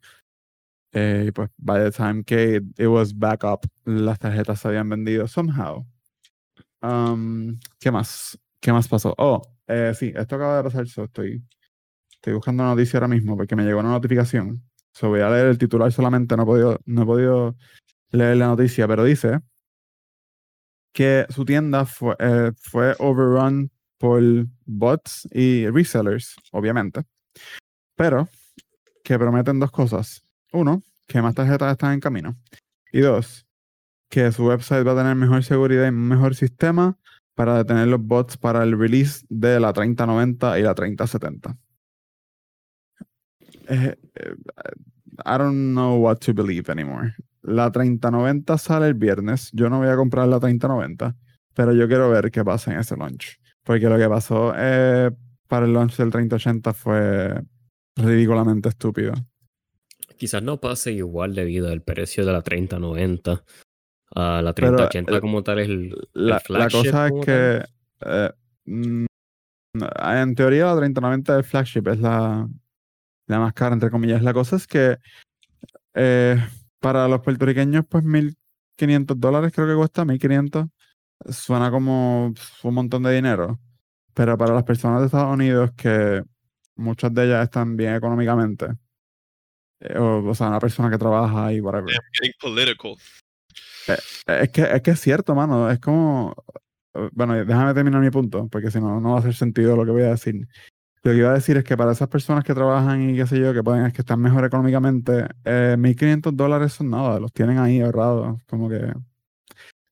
[0.93, 4.87] Eh, y pues, by the time que it, was back up, las tarjetas se habían
[4.87, 5.85] vendido somehow.
[6.81, 8.39] Um, ¿Qué más?
[8.61, 9.13] ¿Qué más pasó?
[9.17, 10.87] Oh, eh, sí, esto acaba de pasar.
[10.87, 11.43] so estoy,
[12.09, 14.63] estoy buscando una noticia ahora mismo porque me llegó una notificación.
[14.93, 17.55] So, voy a leer el titular solamente, no he podido, no he podido
[18.11, 19.41] leer la noticia, pero dice
[20.93, 24.21] que su tienda fue, eh, fue overrun por
[24.65, 27.03] bots y resellers, obviamente.
[27.95, 28.29] Pero
[29.03, 30.23] que prometen dos cosas.
[30.51, 32.35] Uno, que más tarjetas están en camino.
[32.91, 33.45] Y dos,
[34.09, 36.97] que su website va a tener mejor seguridad y mejor sistema
[37.35, 41.57] para detener los bots para el release de la 3090 y la 3070.
[43.69, 44.35] Eh, eh,
[45.25, 47.13] I don't know what to believe anymore.
[47.41, 49.51] La 3090 sale el viernes.
[49.53, 51.15] Yo no voy a comprar la 3090,
[51.53, 53.39] pero yo quiero ver qué pasa en ese launch.
[53.67, 55.11] Porque lo que pasó eh,
[55.49, 57.43] para el launch del 3080 fue
[57.97, 59.13] ridículamente estúpido.
[60.17, 63.43] Quizás no pase igual debido al precio de la 3090.
[64.15, 67.25] a la Pero, 3080 eh, como tal es el, el La, la flagship cosa es
[67.25, 67.65] que
[68.05, 68.31] eh,
[68.63, 69.05] mm,
[69.73, 72.47] en teoría la 3090 del flagship es la,
[73.27, 74.23] la más cara, entre comillas.
[74.23, 74.97] La cosa es que
[75.93, 76.41] eh,
[76.79, 80.69] para los puertorriqueños, pues 1.500 dólares creo que cuesta, 1.500.
[81.29, 83.59] Suena como un montón de dinero.
[84.13, 86.23] Pero para las personas de Estados Unidos, que
[86.75, 88.67] muchas de ellas están bien económicamente,
[89.79, 91.93] eh, o, o sea, una persona que trabaja y whatever.
[91.93, 92.95] Damn, getting political.
[94.25, 95.69] Es que, es que es cierto, mano.
[95.69, 96.35] Es como.
[96.95, 99.85] eh, Bueno, déjame terminar mi punto, porque si no, no va a hacer sentido lo
[99.85, 100.47] que voy a decir.
[101.03, 103.39] Lo que iba a decir es que para esas personas que trabajan y qué sé
[103.39, 107.79] yo, que pueden, que están mejor económicamente, eh, 1.500 dólares son nada, los tienen ahí
[107.81, 108.91] ahorrados, como que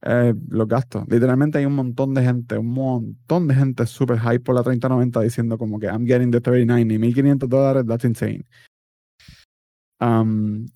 [0.05, 1.03] eh, los gastos.
[1.07, 5.21] Literalmente hay un montón de gente, un montón de gente super hype por la 3090
[5.21, 8.45] diciendo como que I'm getting the 3090 y 1.500 dólares, that's insane.
[9.99, 10.67] Um,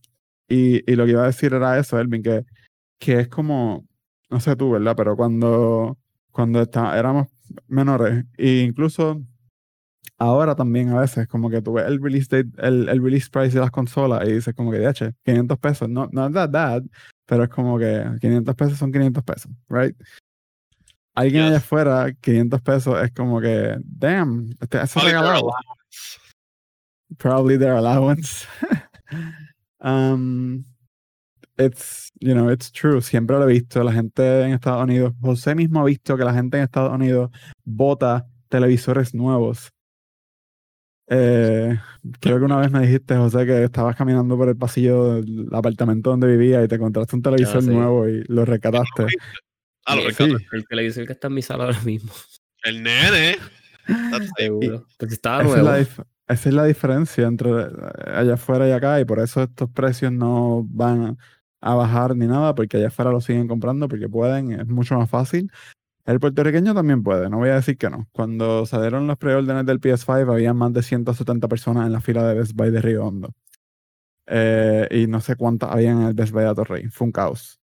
[0.48, 2.46] y, y lo que iba a decir era eso, Elvin, que
[3.00, 3.88] que es como,
[4.30, 4.96] no sé tú, ¿verdad?
[4.96, 5.98] Pero cuando,
[6.32, 7.28] cuando está, éramos
[7.68, 9.22] menores, e incluso
[10.18, 13.54] ahora también a veces, como que tú ves el release date, el, el release price
[13.56, 16.84] de las consolas y dices como que, de 500 pesos, no, no that bad,
[17.30, 19.96] pero es como que 500 pesos son 500 pesos, right?
[21.14, 26.20] Alguien allá afuera, 500 pesos es como que, damn, este, eso es Probably their allowance.
[27.18, 28.48] probably their allowance.
[29.80, 30.66] um,
[31.60, 33.00] it's, you know, it's true.
[33.00, 33.84] Siempre lo he visto.
[33.84, 37.30] La gente en Estados Unidos, José mismo ha visto que la gente en Estados Unidos
[37.64, 39.70] vota televisores nuevos.
[41.12, 41.76] Eh,
[42.20, 46.12] creo que una vez me dijiste, José, que estabas caminando por el pasillo del apartamento
[46.12, 47.70] donde vivía y te encontraste un televisor sí.
[47.70, 49.08] nuevo y lo rescataste.
[49.86, 50.38] Ah, lo Sí, rescato.
[50.52, 52.12] El televisor que está en mi sala ahora mismo.
[52.64, 53.38] El nene.
[54.38, 54.86] Seguro.
[54.98, 55.70] Porque estaba Esa es, nuevo.
[55.70, 57.66] la dif- esa es la diferencia entre eh,
[58.14, 61.18] allá afuera y acá, y por eso estos precios no van
[61.62, 65.10] a bajar ni nada, porque allá afuera lo siguen comprando porque pueden, es mucho más
[65.10, 65.52] fácil.
[66.10, 68.08] El puertorriqueño también puede, no voy a decir que no.
[68.12, 72.34] Cuando salieron los preórdenes del PS5, había más de 170 personas en la fila de
[72.34, 73.36] Best Buy de Río Hondo.
[74.26, 76.88] Eh, y no sé cuántas habían en el Best Buy de Atorrey.
[76.88, 77.60] Fue un caos.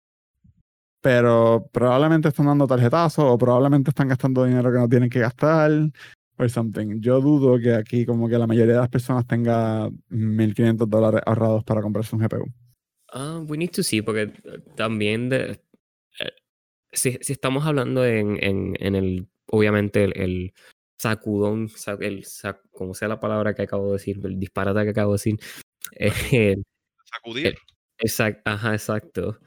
[1.03, 5.71] Pero probablemente están dando tarjetazos o probablemente están gastando dinero que no tienen que gastar
[6.39, 6.99] or something.
[6.99, 11.63] Yo dudo que aquí como que la mayoría de las personas tenga 1.500 dólares ahorrados
[11.65, 12.47] para comprarse un GPU.
[13.13, 14.33] Ah, we need to see, porque
[14.77, 15.61] también de,
[16.21, 16.31] eh,
[16.93, 20.55] si, si estamos hablando en, en, en el, obviamente el, el
[21.01, 24.91] sacudón, sa- el sac- como sea la palabra que acabo de decir, el disparate que
[24.91, 25.37] acabo de decir,
[25.97, 26.57] eh,
[27.05, 27.57] Sacudir.
[27.99, 29.39] Exacto, ajá, exacto.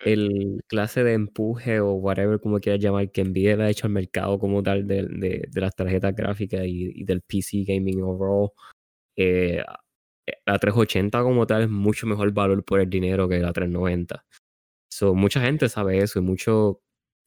[0.00, 4.38] El clase de empuje o whatever como quieras llamar que le ha hecho al mercado
[4.38, 8.50] como tal de, de- de las tarjetas gráficas y, y del PC gaming overall.
[9.16, 9.62] eh,
[10.46, 14.24] la 380 como tal es mucho mejor valor por el dinero que la 390.
[14.98, 16.80] So, mucha gente sabe eso y mucho,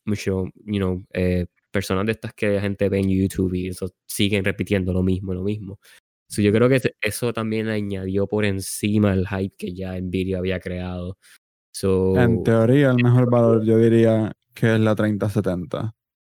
[0.06, 3.90] mucho, you know, eh, personas de estas que la gente ve en YouTube y eso
[4.06, 5.80] siguen repitiendo lo mismo, lo mismo.
[6.28, 10.60] So, yo creo que eso también añadió por encima el hype que ya Nvidia había
[10.60, 11.18] creado.
[11.74, 15.94] So, En teoría, el mejor valor yo diría que es la 3070.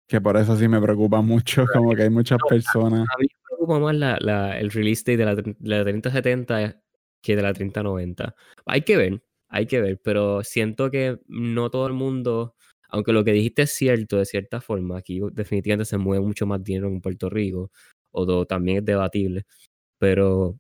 [0.07, 3.09] Que por eso sí me preocupa mucho, como que hay muchas No, personas.
[3.13, 6.81] a mí me preocupa más la, la- el release date de la, la 3070
[7.21, 8.37] que de la 3090.
[8.67, 9.21] Hay que ver,
[9.55, 12.57] hay que ver, pero siento que no todo el mundo,
[12.89, 16.63] aunque lo que dijiste es cierto de cierta forma, aquí definitivamente se mueve mucho más
[16.65, 17.71] dinero en Puerto Rico,
[18.11, 19.45] o también es debatible,
[19.97, 20.57] pero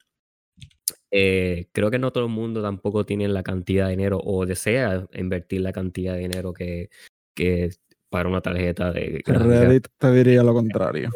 [1.10, 5.08] eh, creo que no todo el mundo tampoco tiene la cantidad de dinero o desea
[5.14, 6.88] invertir la cantidad de dinero que,
[7.34, 7.70] que
[8.10, 11.10] para una tarjeta de Reddit te diría lo contrario.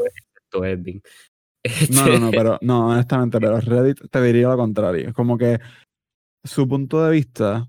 [1.90, 5.08] No, no, no, Este, pero no, honestamente, pero Reddit te diría lo contrario.
[5.08, 5.60] Es como que
[6.48, 7.68] su punto de vista,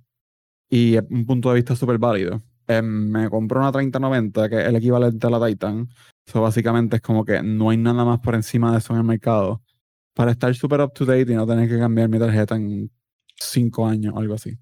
[0.69, 2.41] y es un punto de vista súper válido.
[2.67, 5.89] eh, me compró una 3090, que es el equivalente a la Titan.
[6.27, 9.05] Eso básicamente es como que no hay nada más por encima de eso en el
[9.05, 9.63] mercado.
[10.13, 12.91] Para estar súper up to date y no tener que cambiar mi tarjeta en
[13.35, 14.57] cinco años o algo así.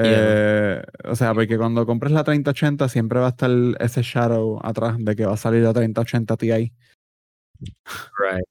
[0.00, 3.50] Eh, o sea, porque cuando compres la 3080 siempre va a estar
[3.80, 6.50] ese shadow atrás de que va a salir la 3080 Ti.
[6.50, 8.44] Right.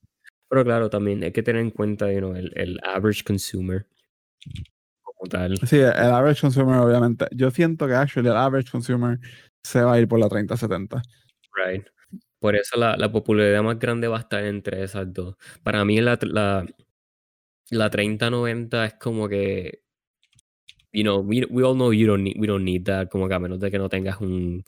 [0.49, 3.87] Pero claro, también hay que tener en cuenta you know, el, el average consumer
[5.03, 5.57] como tal.
[5.67, 7.27] Sí, el average consumer, obviamente.
[7.31, 9.19] Yo siento que actually el average consumer
[9.63, 11.01] se va a ir por la 3070.
[11.53, 11.85] Right.
[12.39, 15.35] Por eso la, la popularidad más grande va a estar entre esas dos.
[15.63, 16.65] Para mí la, la,
[17.71, 19.81] la 3090 es como que,
[20.91, 23.33] you know, we, we all know you don't need, we don't need that, como que
[23.33, 24.63] a menos de que no tengas un,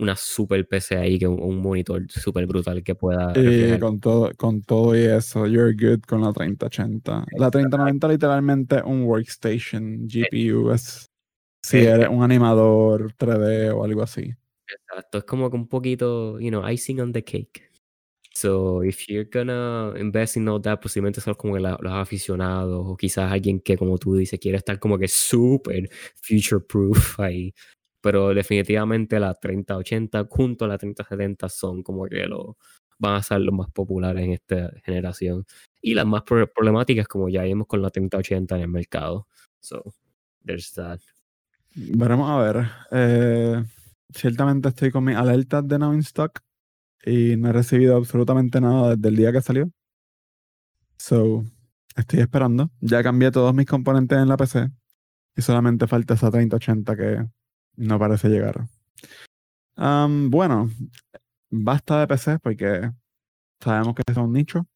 [0.00, 4.30] una super PC ahí, que un, un monitor super brutal que pueda Y con todo,
[4.36, 7.24] con todo y eso, you're good con la 3080.
[7.36, 10.72] La 3090 literalmente un workstation GPU.
[10.72, 11.06] Es
[11.62, 14.34] si eres un animador 3D o algo así.
[14.66, 17.70] Exacto, es como que un poquito, you know, icing on the cake.
[18.32, 22.96] So, if you're gonna invest in all that, posiblemente son como la- los aficionados o
[22.96, 25.90] quizás alguien que, como tú dices, quiere estar como que súper
[26.22, 27.52] future proof ahí.
[28.02, 32.56] Pero definitivamente la 3080 junto a la 3070 son como que los
[32.98, 35.44] van a ser los más populares en esta generación.
[35.82, 39.26] Y las más pro- problemáticas, como ya vimos con la 3080 en el mercado.
[39.60, 39.82] So,
[40.44, 41.00] there's that.
[41.74, 42.66] Veremos a ver.
[42.90, 43.64] Eh,
[44.14, 46.40] ciertamente estoy con mis alertas de Now in Stock
[47.04, 49.70] y no he recibido absolutamente nada desde el día que salió.
[50.98, 51.44] So,
[51.96, 52.70] estoy esperando.
[52.80, 54.70] Ya cambié todos mis componentes en la PC
[55.36, 57.26] y solamente falta esa 3080 que
[57.80, 58.68] no parece llegar.
[59.76, 60.70] Bueno,
[61.50, 62.90] basta de PC porque
[63.60, 64.66] sabemos que es un nicho.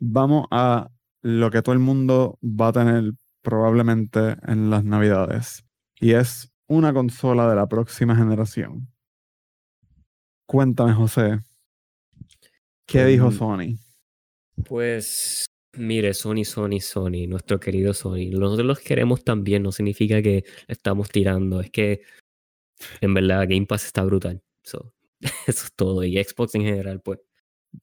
[0.00, 0.90] Vamos a
[1.22, 5.64] lo que todo el mundo va a tener probablemente en las navidades
[6.00, 8.88] y es una consola de la próxima generación.
[10.46, 11.40] Cuéntame, José,
[12.86, 13.78] ¿qué dijo Um, Sony?
[14.64, 15.44] Pues,
[15.76, 18.30] mire, Sony, Sony, Sony, nuestro querido Sony.
[18.30, 22.00] Nosotros los queremos también, no significa que estamos tirando, es que
[23.00, 24.42] en verdad Game Pass está brutal.
[24.62, 24.92] So,
[25.46, 26.04] eso es todo.
[26.04, 27.20] Y Xbox en general, pues,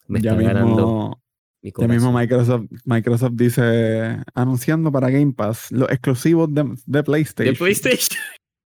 [0.07, 1.21] me Ya está ganando
[1.61, 2.11] mi ya mismo.
[2.11, 7.55] Microsoft, Microsoft dice anunciando para Game Pass los exclusivos de, de De PlayStation.
[7.55, 8.19] PlayStation.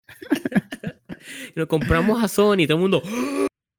[1.54, 3.02] Lo compramos a Sony, todo el mundo.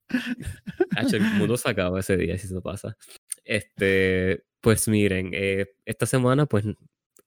[0.95, 2.95] Hacho, el mundo se acaba ese día si eso pasa.
[3.43, 6.65] Este, pues miren, eh, esta semana, pues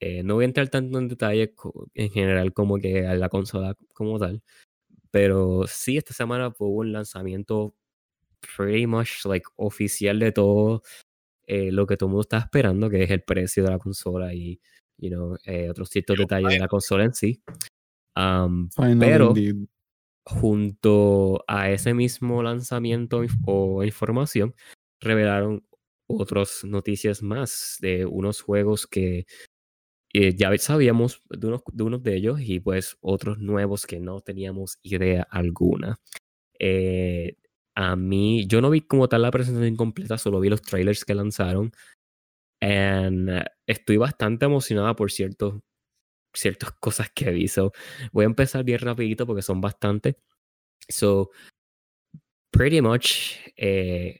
[0.01, 1.55] eh, no voy a entrar tanto en detalle
[1.95, 4.43] en general como que a la consola como tal.
[5.11, 7.75] Pero sí, esta semana hubo un lanzamiento
[8.57, 10.83] pretty much like oficial de todo
[11.47, 14.35] eh, lo que todo el mundo está esperando, que es el precio de la consola
[14.35, 14.61] y
[14.99, 17.43] you know, eh, otros ciertos detalles de la consola en sí.
[18.77, 19.69] Final pero indeed.
[20.27, 24.55] junto a ese mismo lanzamiento inf- o información,
[25.01, 25.67] revelaron
[26.09, 29.27] otras noticias más de unos juegos que
[30.13, 35.23] eh, ya sabíamos de unos, de ellos y pues otros nuevos que no teníamos idea
[35.31, 36.01] alguna.
[36.59, 37.37] Eh,
[37.77, 41.15] a mí, yo no vi como tal la presentación completa, solo vi los trailers que
[41.15, 41.73] lanzaron.
[42.61, 45.61] And eh, estoy bastante emocionada por ciertos,
[46.35, 47.49] ciertas cosas que vi.
[47.49, 47.73] So,
[48.13, 50.17] voy a empezar bien rapidito porque son bastantes.
[50.89, 51.31] So,
[52.51, 53.37] pretty much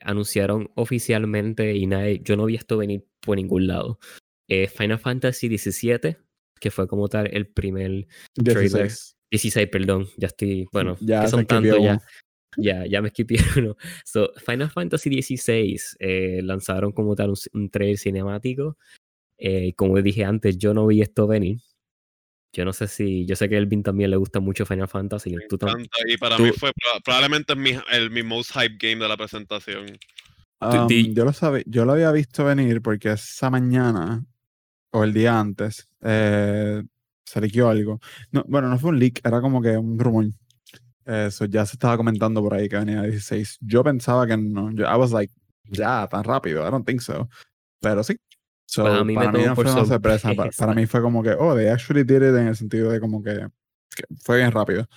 [0.01, 3.99] anunciaron oficialmente y nadie, yo no vi esto venir por ningún lado.
[4.47, 6.17] Eh, Final Fantasy XVII
[6.59, 8.83] que fue como tal el primer trailer.
[8.83, 9.17] 16.
[9.31, 11.99] 16, perdón, ya estoy, bueno, Ya que son tantos ya.
[12.57, 13.77] Ya, ya me esquipé uno.
[14.05, 18.77] So, Final Fantasy XVI eh, lanzaron como tal un, un trailer cinemático.
[19.37, 21.59] Eh, como dije antes, yo no vi esto venir.
[22.53, 23.25] Yo no sé si.
[23.25, 25.33] Yo sé que a Elvin también le gusta mucho Final Fantasy.
[25.33, 28.51] Me tú tam- encanta, y para tú- mí fue proba- probablemente mi, el, mi most
[28.51, 29.85] hype game de la presentación.
[30.59, 34.23] Um, yo, lo sabe, yo lo había visto venir porque esa mañana
[34.91, 36.83] o el día antes eh,
[37.25, 37.99] se liqueó algo.
[38.31, 40.25] No, bueno, no fue un leak, era como que un rumor.
[41.05, 43.57] Eso ya se estaba comentando por ahí que venía 16.
[43.61, 44.71] Yo pensaba que no.
[44.71, 45.33] Yo, I was like,
[45.65, 46.65] ya, tan rápido.
[46.67, 47.27] I don't think so.
[47.79, 48.17] Pero sí.
[48.65, 49.99] So, Pues a mí para mí no fue una sorpresa.
[50.29, 50.57] Para, sorpresa.
[50.65, 53.21] para mí fue como que, oh, they actually did it en el sentido de como
[53.21, 53.47] que,
[53.95, 54.87] que fue bien rápido.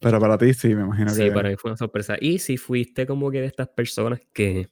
[0.00, 1.32] Pero para ti sí, me imagino Sí, que.
[1.32, 2.16] para mí fue una sorpresa.
[2.20, 4.68] Y si fuiste como que de estas personas que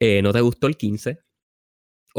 [0.00, 1.20] eh, no te gustó el 15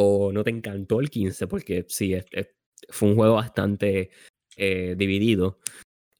[0.01, 2.47] o no te encantó el 15, porque sí, es- es-
[2.89, 4.11] fue un juego bastante
[4.57, 5.59] eh, dividido.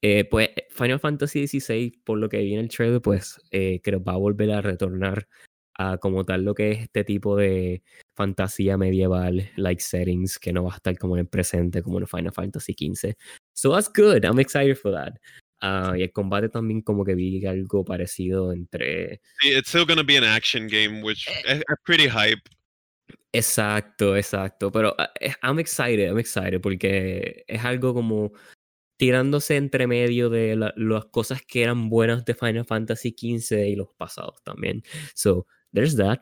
[0.02, 4.02] eh, pues Final Fantasy XVI, por lo que vi en el trailer, pues eh, creo
[4.02, 5.28] va a volver a retornar
[5.74, 7.82] a como tal lo que es este tipo de
[8.16, 12.06] fantasía medieval, like settings, que no va a estar como en el presente, como en
[12.06, 13.14] Final Fantasy XV.
[13.54, 15.14] So that's good, I'm excited for that.
[15.62, 19.20] Ah, y el combate también como que vi algo parecido entre...
[19.40, 21.60] Sí, it's still gonna be an action game, which Eh.
[21.84, 22.40] pretty hype.
[23.32, 24.70] Exacto, exacto.
[24.72, 28.32] Pero ah, eh, I'm excited, I'm excited porque es algo como
[28.98, 33.76] tirándose entre medio de la- las cosas que eran buenas de Final Fantasy XV y
[33.76, 34.82] los pasados también.
[35.14, 36.20] So, there's that.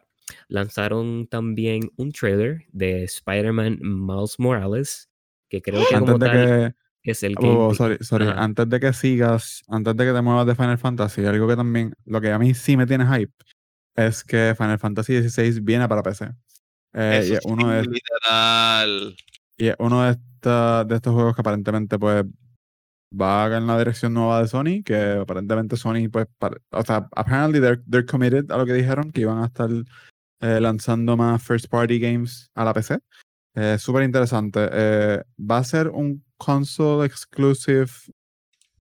[0.49, 5.11] Lanzaron también un trailer de Spider-Man Miles Morales,
[5.49, 6.47] que creo que como Antes de tal
[7.03, 7.11] que.
[7.11, 7.76] es el Oh, oh, gameplay.
[7.76, 8.26] sorry, sorry.
[8.28, 8.45] Ajá.
[8.45, 11.95] Antes de que sigas, antes de que te muevas de Final Fantasy, algo que también,
[12.05, 13.32] lo que a mí sí me tiene hype,
[13.97, 16.28] es que Final Fantasy XVI viene para PC.
[16.95, 19.16] Eh, y es uno de, sí, literal.
[19.57, 22.24] y es uno de, esta- de estos juegos que aparentemente pues
[23.18, 27.61] va en la dirección nueva de Sony, que aparentemente Sony pues, pare- o sea, apparently
[27.61, 29.70] they're, they're committed a lo que dijeron, que iban a estar
[30.41, 32.99] eh, lanzando más first party games a la PC.
[33.55, 34.68] Eh, Súper interesante.
[34.72, 37.89] Eh, va a ser un console exclusive,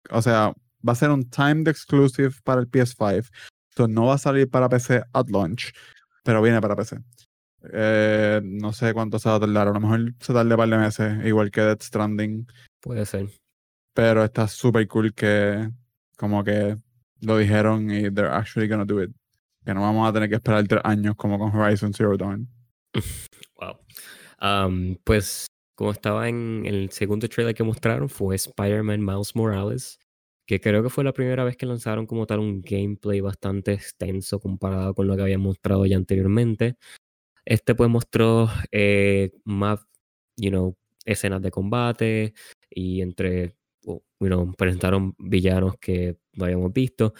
[0.09, 0.53] o sea,
[0.87, 3.29] va a ser un timed exclusive para el PS5.
[3.71, 5.71] Entonces no va a salir para PC at launch,
[6.23, 6.97] pero viene para PC.
[7.73, 10.69] Eh, no sé cuánto se va a tardar, a lo mejor se tarde un par
[10.69, 12.47] de meses, igual que Death Stranding,
[12.81, 13.29] Puede ser.
[13.93, 15.69] pero está súper cool que
[16.17, 16.77] como que
[17.21, 19.11] lo dijeron y they're actually gonna do it.
[19.65, 22.47] Que no vamos a tener que esperar tres años como con Horizon Zero Dawn.
[23.57, 23.77] Wow.
[24.37, 29.97] Am, pues, como estaba en el segundo trailer que mostraron, fue Spider-Man Miles Morales,
[30.45, 34.39] que creo que fue la primera vez que lanzaron como tal un gameplay bastante extenso
[34.39, 36.75] comparado con lo que habían mostrado ya anteriormente.
[37.45, 39.79] Este pues mostró eh, más,
[40.37, 40.75] you know,
[41.05, 42.33] escenas de combate
[42.69, 47.13] y entre, o, you know, presentaron villanos que no habíamos visto.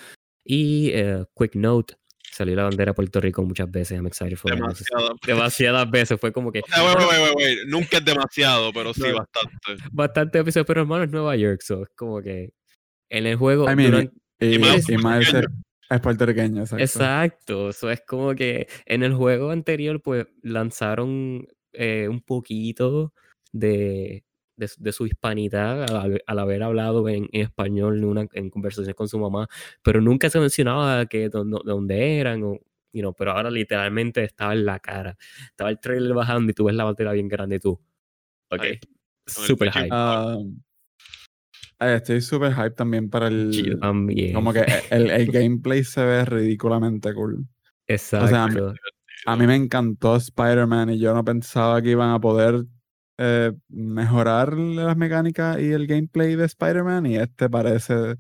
[0.44, 1.96] Y, eh, quick note,
[2.32, 5.16] salió la bandera de Puerto Rico muchas veces, I'm excited for Demasiado.
[5.26, 6.20] demasiadas veces.
[6.20, 6.60] Fue como que.
[6.60, 7.68] Wait, bueno, wait, wait, wait, wait.
[7.68, 9.16] Nunca es demasiado, pero sí No.
[9.16, 9.84] bastante.
[9.92, 12.52] Bastante episodios, pero hermano es Nueva York, so es como que.
[13.10, 13.72] En el juego.
[13.72, 15.34] I mean, duran- Y, Y Miles y Miles
[15.90, 16.62] es, puertorriqueño.
[16.62, 16.84] exacto.
[16.84, 23.14] Exacto, eso es como que en el juego anterior, pues lanzaron eh, un poquito
[23.52, 24.24] de,
[24.58, 28.50] de, su- de su hispanidad al, al haber hablado en, en español en, una, en
[28.50, 29.48] conversaciones con su mamá,
[29.84, 32.54] pero nunca se mencionaba que dónde, dónde eran, o,
[32.94, 35.18] you know, pero ahora literalmente estaba en la cara.
[35.50, 37.80] Estaba el trailer bajando y tú ves la bandera bien grande y tú.
[38.50, 38.62] Ok,
[39.58, 39.88] pecho hype.
[40.40, 40.65] Eh,
[41.80, 43.80] estoy súper hype también para Yo el.
[43.80, 44.34] también.
[44.34, 47.46] Como que el, el gameplay se ve ridículamente cool.
[47.88, 48.74] Exacto.
[49.26, 52.66] A mí me encantó Spider-Man y yo no pensaba que iban a poder
[53.18, 58.16] eh, mejorar las mecánicas y el gameplay de Spider-Man y este parece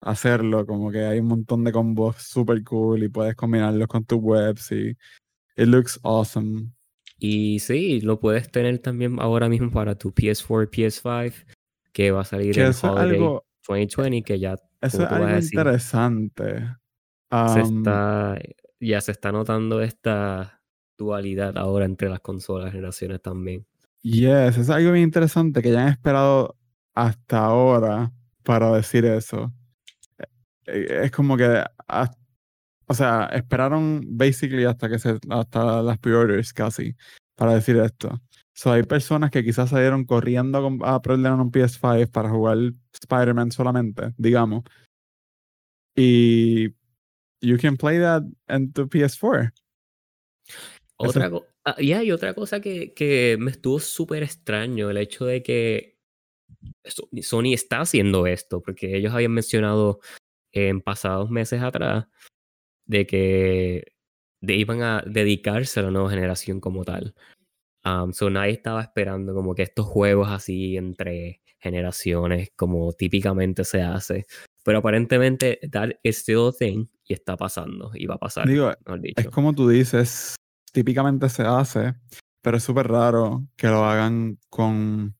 [0.00, 4.18] hacerlo, como que hay un montón de combos super cool y puedes combinarlos con tus
[4.20, 4.96] webs y
[5.56, 6.70] it looks awesome.
[7.18, 11.34] Y sí, lo puedes tener también ahora mismo para tu PS4, PS5,
[11.98, 15.58] que va a salir Que en Holiday algo, 2020, que ya eso es algo decir,
[15.58, 16.76] interesante.
[17.52, 18.38] se está,
[18.78, 20.62] ya se está notando esta
[20.96, 23.66] dualidad ahora entre las consolas generaciones también.
[24.02, 26.56] Yes, es algo bien interesante que ya han esperado
[26.94, 28.12] hasta ahora
[28.44, 29.52] para decir eso.
[30.66, 31.64] Eh, Es como que,
[32.86, 36.94] o sea, esperaron basically hasta que se, hasta las pre-orders casi
[37.34, 38.20] para decir esto.
[38.58, 42.58] So, hay personas que quizás salieron corriendo a, com- a preordenar un PS5 para jugar
[43.00, 44.64] Spider-Man solamente, digamos.
[45.96, 46.70] Y
[47.40, 49.52] you can play that en tu PS4.
[50.96, 55.24] Otra, co- Ah, ya, y otra cosa que, que me estuvo súper extraño, el hecho
[55.24, 55.96] de que
[56.84, 60.00] So- Sony está haciendo esto, porque ellos habían mencionado
[60.52, 62.06] en pasados meses atrás
[62.86, 63.92] de que
[64.40, 67.14] de iban a dedicarse a la nueva generación como tal.
[67.88, 73.82] Um, so nadie estaba esperando como que estos juegos así entre generaciones, como típicamente se
[73.82, 74.26] hace.
[74.64, 78.46] Pero aparentemente that is still a thing y está pasando y va a pasar.
[78.46, 78.72] Digo,
[79.16, 80.36] es como tú dices,
[80.72, 81.94] típicamente se hace,
[82.42, 85.16] pero es súper raro que lo hagan con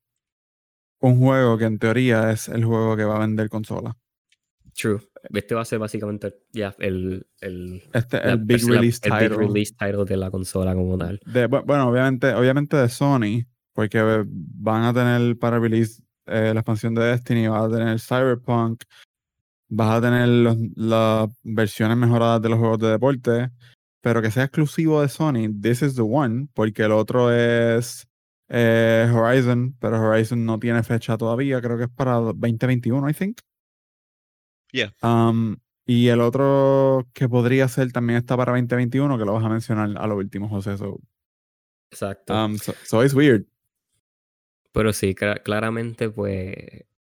[1.01, 3.97] un juego que en teoría es el juego que va a vender consola.
[4.75, 5.01] True.
[5.33, 9.13] Este va a ser básicamente ya el, el, Este la el big persona- release el
[9.13, 9.29] title.
[9.29, 11.21] big release title de la consola como tal.
[11.27, 16.61] De- bu- bueno, obviamente, obviamente de Sony, porque van a tener para release eh, la
[16.61, 18.83] expansión de Destiny, vas a tener Cyberpunk,
[19.69, 23.51] vas a tener los- las versiones mejoradas de los juegos de deporte,
[24.01, 28.07] pero que sea exclusivo de Sony, this is the one, porque el otro es
[28.51, 33.39] eh, Horizon, pero Horizon no tiene fecha todavía, creo que es para 2021, I think.
[34.73, 34.93] Yeah.
[35.03, 35.57] Um,
[35.87, 39.97] y el otro que podría ser también está para 2021, que lo vas a mencionar
[39.97, 40.77] a lo último, José.
[40.77, 41.01] So,
[41.91, 42.35] Exacto.
[42.35, 43.47] um, so, so it's weird.
[44.73, 46.55] Pero sí, cla- claramente, pues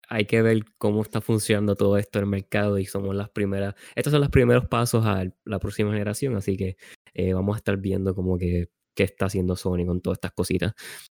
[0.09, 3.74] hay que ver cómo está funcionando todo esto en el mercado y somos las primeras.
[3.95, 6.76] Estos son los primeros pasos a la próxima generación, así que
[7.14, 10.74] eh, vamos a estar viendo como que qué está haciendo Sony con todas estas cositas.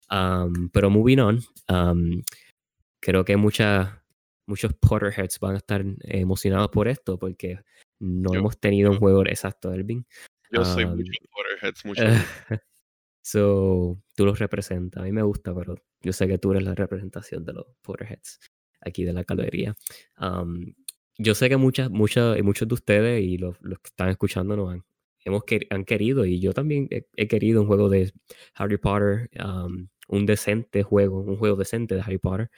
[0.07, 2.23] Am, pero moving on, am,
[3.01, 3.89] creo que muchas
[4.47, 7.59] muchos Potterheads van a estar eh, emocionados por esto porque
[7.99, 10.05] no Yo- hemos tenido un juego exacto, Elvin.
[10.51, 12.03] Yo soy Um, mucho Potterheads, mucho.
[13.21, 15.01] so, tú los representas.
[15.01, 18.39] A mí me gusta, pero yo sé que tú eres la representación de los Potterheads
[18.81, 19.75] aquí de la galería.
[20.19, 20.73] Um,
[21.17, 24.55] yo sé que muchas, muchas, y muchos de ustedes y los, los que están escuchando
[24.55, 24.83] nos han,
[25.23, 28.11] hemos quer- han querido, y yo también he, he querido un juego de
[28.55, 32.51] Harry Potter, um, un decente juego, un juego decente de Harry Potter.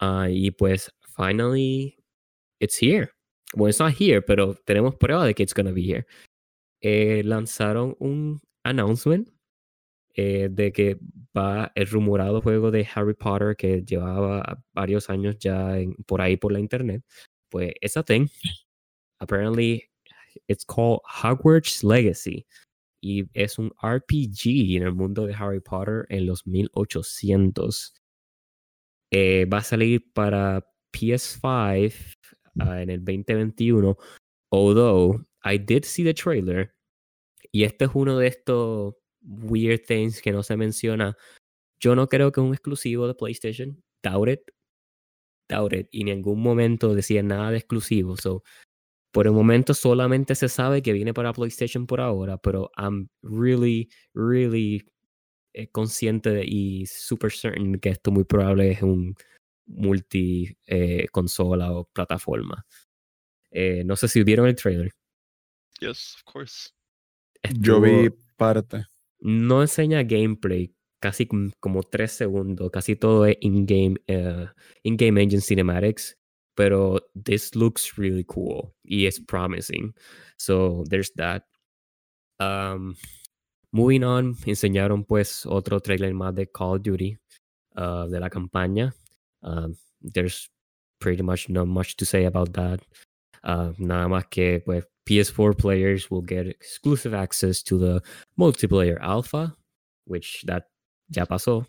[0.00, 1.98] Ah, y pues, finally,
[2.60, 3.12] it's here.
[3.54, 6.06] Well, it's not here, pero tenemos prueba de que it's gonna be here.
[6.82, 9.28] Eh, lanzaron un announcement
[10.16, 10.96] eh, de que
[11.36, 16.52] va el rumorado juego de Harry Potter que llevaba varios años ya por ahí por
[16.52, 17.02] la internet.
[17.50, 18.28] Pues esa thing,
[19.20, 19.90] apparently,
[20.48, 22.46] it's called Hogwarts Legacy.
[23.02, 27.94] Y es un RPG en el mundo de Harry Potter en los 1800.
[29.12, 32.14] Eh, va a salir para PS5
[32.60, 33.96] ah, en el 2021.
[34.50, 36.74] Although I did see the trailer.
[37.52, 41.16] Y este es uno de estos weird things que no se menciona.
[41.80, 43.82] Yo no creo que es un exclusivo de PlayStation.
[44.02, 44.40] Doubt it.
[45.48, 45.88] Doubt it.
[45.90, 48.16] Y en ningún momento decía nada de exclusivo.
[48.16, 48.42] So,
[49.12, 52.38] por el momento solamente se sabe que viene para PlayStation por ahora.
[52.38, 54.84] Pero I'm really, really
[55.54, 59.16] eh, consciente y super certain que esto muy probable es un
[59.66, 62.64] multi eh, consola o plataforma.
[63.50, 64.92] Eh, no sé si vieron el trailer.
[65.80, 66.70] Yes, of course.
[67.58, 68.84] Yo vi parte.
[69.20, 74.46] no enseña gameplay, casi com- como tres segundos, casi todo es in-game eh,
[74.82, 76.16] in-game engine cinematics,
[76.54, 79.94] pero this looks really cool y es promising.
[80.36, 81.44] So there's that.
[82.38, 82.96] Um,
[83.72, 87.18] moving on, enseñaron pues otro trailer más de Call of Duty
[87.76, 88.94] uh, de la campaña.
[89.42, 90.48] Um, there's
[91.00, 92.80] pretty much not much to say about that.
[93.42, 98.02] Uh, nada más que pues PS4 players will get exclusive access to the
[98.38, 99.54] multiplayer alpha,
[100.04, 100.64] which that
[101.08, 101.66] ya pasó.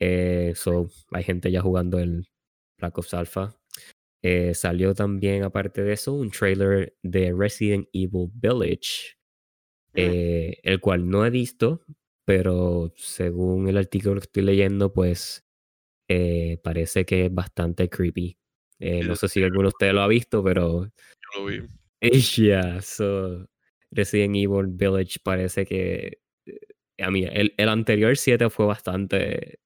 [0.00, 2.26] Eh, so hay gente ya jugando el
[2.78, 3.56] Black Ops Alpha.
[4.22, 9.16] Eh, salió también, aparte de eso, un trailer de Resident Evil Village,
[9.94, 11.84] eh, el cual no he visto,
[12.24, 15.44] pero según el artículo que estoy leyendo, pues
[16.12, 18.36] eh, parece que es bastante creepy.
[18.78, 21.62] Eh, no sé si alguno de ustedes lo ha visto, pero Yo lo vi.
[22.36, 23.46] Yeah, so
[23.90, 26.18] Resident Evil Village parece que.
[26.46, 26.58] eh,
[26.98, 29.60] A mí, el, el anterior 7 fue bastante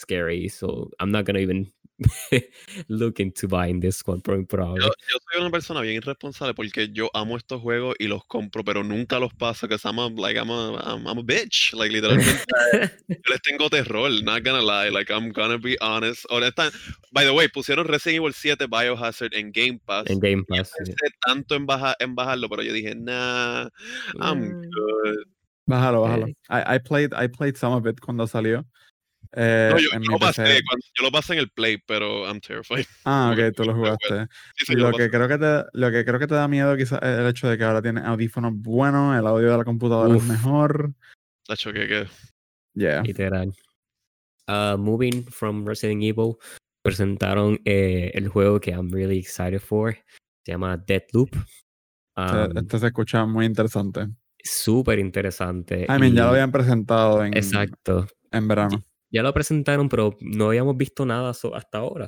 [0.00, 1.72] scary, so I'm not gonna even
[2.88, 7.10] look into buying this one, por Yo, yo soy una persona bien irresponsable porque yo
[7.14, 10.50] amo estos juegos y los compro, pero nunca los paso, que I'm a, like, I'm
[10.50, 11.72] a, I'm, I'm a bitch.
[11.74, 12.42] Like, literalmente,
[13.08, 14.90] yo les tengo terror, not gonna lie.
[14.90, 16.24] Like, I'm gonna be honest.
[16.30, 16.70] Honesta,
[17.12, 20.08] by the way, pusieron Resident Evil 7 Biohazard en Game Pass.
[20.08, 20.72] En Game y yo Pass.
[20.78, 20.84] sí.
[20.92, 23.68] pensé tanto en, baja- en bajarlo, pero yo dije, nah,
[24.20, 24.70] I'm Mm.
[24.70, 25.16] good.
[25.66, 26.24] Bájalo, bájalo.
[26.24, 26.30] Ok.
[26.50, 28.64] I, I played, I played some of it cuando salió.
[29.32, 30.60] Eh, No, yo, en yo mi lo pasé, PC.
[30.66, 32.84] cuando- yo lo pasé en el Play, pero I'm terrified.
[33.04, 34.26] Ah, ok, tú lo jugaste.
[34.56, 36.48] Sí, sí, yo Lo lo que creo que te, lo que creo que te da
[36.48, 39.64] miedo quizás es el hecho de que ahora tienes audífonos buenos, el audio de la
[39.64, 40.22] computadora Uf.
[40.22, 40.92] es mejor.
[41.46, 42.06] Tacho, que, que
[42.74, 43.02] Yeah.
[43.02, 43.52] literal.
[44.48, 46.34] Uh, moving from Resident Evil,
[46.82, 49.94] presentaron eh, el juego que I'm really excited for.
[50.44, 51.30] Se llama Deathloop.
[51.34, 51.50] Este-
[52.16, 54.08] Um, este se escucha muy interesante.
[54.42, 55.84] Súper interesante.
[55.88, 58.06] I mean, ya lo habían presentado en, Exacto.
[58.30, 58.84] en verano.
[59.10, 62.06] Ya lo presentaron, pero no habíamos visto nada hasta ahora.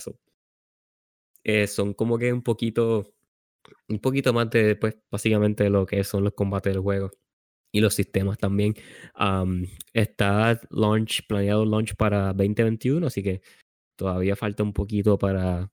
[1.45, 3.05] Eh, son como que un poquito,
[3.89, 7.11] un poquito más de, pues, básicamente lo que son los combates del juego
[7.73, 8.75] y los sistemas también.
[9.15, 13.43] Am, está launch, planeado launch para 2021, así que
[13.97, 15.71] todavía falta un poquito para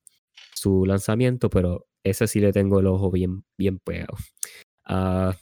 [0.56, 4.16] su lanzamiento, pero ese sí le tengo el ojo bien, bien pegado.
[4.86, 5.36] Ah,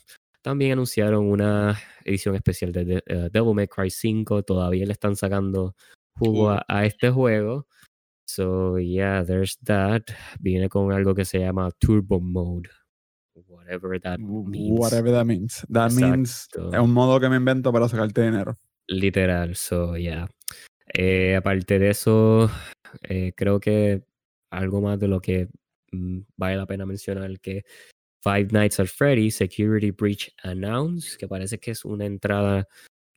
[0.48, 4.44] también anunciaron una edición especial de, de- eh, Devil May Cry 5.
[4.44, 5.76] Todavía le están sacando
[6.18, 7.68] jugo a, a este juego.
[8.30, 10.04] So, yeah, there's that.
[10.40, 12.70] Viene con algo que se llama Turbo Mode.
[13.46, 14.80] Whatever that means.
[14.80, 15.66] Whatever that means.
[15.70, 16.74] That means Exacto.
[16.74, 18.56] es un modo que me invento para sacarte dinero.
[18.88, 20.30] Literal, so, yeah.
[20.94, 22.50] Eh, aparte de eso,
[23.04, 24.02] eh, creo que
[24.50, 25.50] algo más de lo que
[25.92, 27.66] mm, vale la pena mencionar que
[28.28, 32.68] Five Nights at Freddy Security Breach Announced, que parece que es una entrada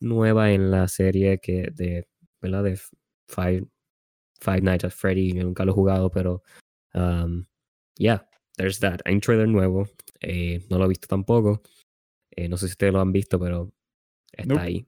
[0.01, 2.07] nueva en la serie que de,
[2.41, 2.63] ¿verdad?
[2.65, 2.79] De
[3.29, 3.67] Five,
[4.41, 6.43] Five Nights at Freddy, yo nunca lo he jugado, pero
[6.95, 7.45] um,
[7.99, 8.25] yeah,
[8.57, 9.01] there's that.
[9.05, 9.89] Hay un trailer nuevo,
[10.21, 11.61] eh, no lo he visto tampoco.
[12.37, 13.73] Eh, no sé si ustedes lo han visto, pero
[14.33, 14.61] está Nope.
[14.61, 14.87] ahí.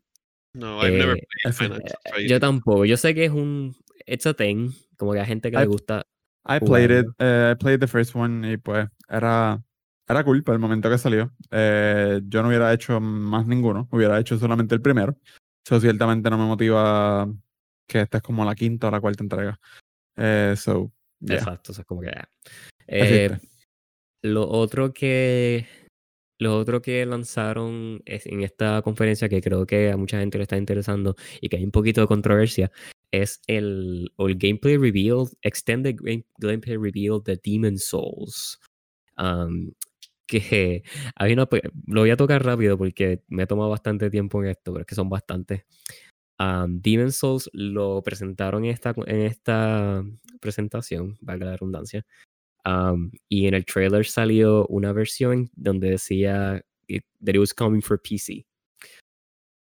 [0.55, 2.29] No, I've never Eh, played Fantasy.
[2.29, 2.85] Yo tampoco.
[2.85, 3.75] Yo sé que es un.
[4.07, 4.71] It's a thing.
[4.97, 6.07] Como que hay gente que le gusta.
[6.47, 7.07] I played it.
[7.19, 9.63] I played the first one y pues era,
[10.09, 11.33] era cool para el momento que salió.
[11.51, 13.89] Eh, yo no hubiera hecho más ninguno.
[13.91, 15.17] Hubiera hecho solamente el primero.
[15.65, 17.33] Eso ciertamente no me motiva
[17.87, 19.61] que esta es como la quinta o la cuarta entrega.
[20.17, 21.73] Eh, so, yeah, Exacto.
[21.73, 22.09] O sea, como que.
[22.89, 23.49] Eh, existe.
[24.23, 25.67] lo otro que.
[26.41, 30.43] Lo otro que lanzaron es en esta conferencia que creo que a mucha gente le
[30.43, 32.73] está interesando y que hay un poquito de controversia
[33.13, 38.59] es el, el gameplay reveal, extended game- gameplay reveal de Demon Souls.
[39.17, 39.71] Um,
[40.41, 40.83] que
[41.17, 44.51] hay una, pe- lo voy a tocar rápido porque me he tomado bastante tiempo en
[44.51, 45.65] esto, pero es que son bastantes.
[46.39, 50.03] Um, Demon Souls lo presentaron en esta, en esta
[50.41, 52.05] presentación, valga la redundancia.
[52.65, 57.83] Um, y en el trailer salió una versión donde decía it- that it was coming
[57.83, 58.47] for PC.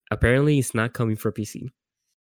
[0.10, 1.72] Apparently, it's not coming for PC.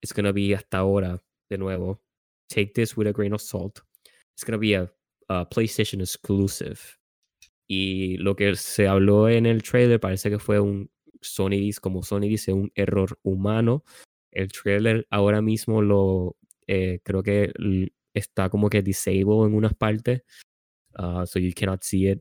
[0.02, 1.18] It's gonna be hasta ahora,
[1.50, 2.00] de nuevo.
[2.48, 3.80] Take this with a grain of salt.
[4.34, 4.90] It's gonna be a,
[5.28, 6.96] a PlayStation exclusive.
[7.72, 10.90] Y lo que se habló en el trailer parece que fue un
[11.20, 13.84] Sony dice, como Sony dice, un error humano.
[14.32, 17.52] El trailer ahora mismo lo eh, creo que
[18.12, 20.24] está como que disabled en unas partes.
[20.98, 22.20] uh, so you cannot see it.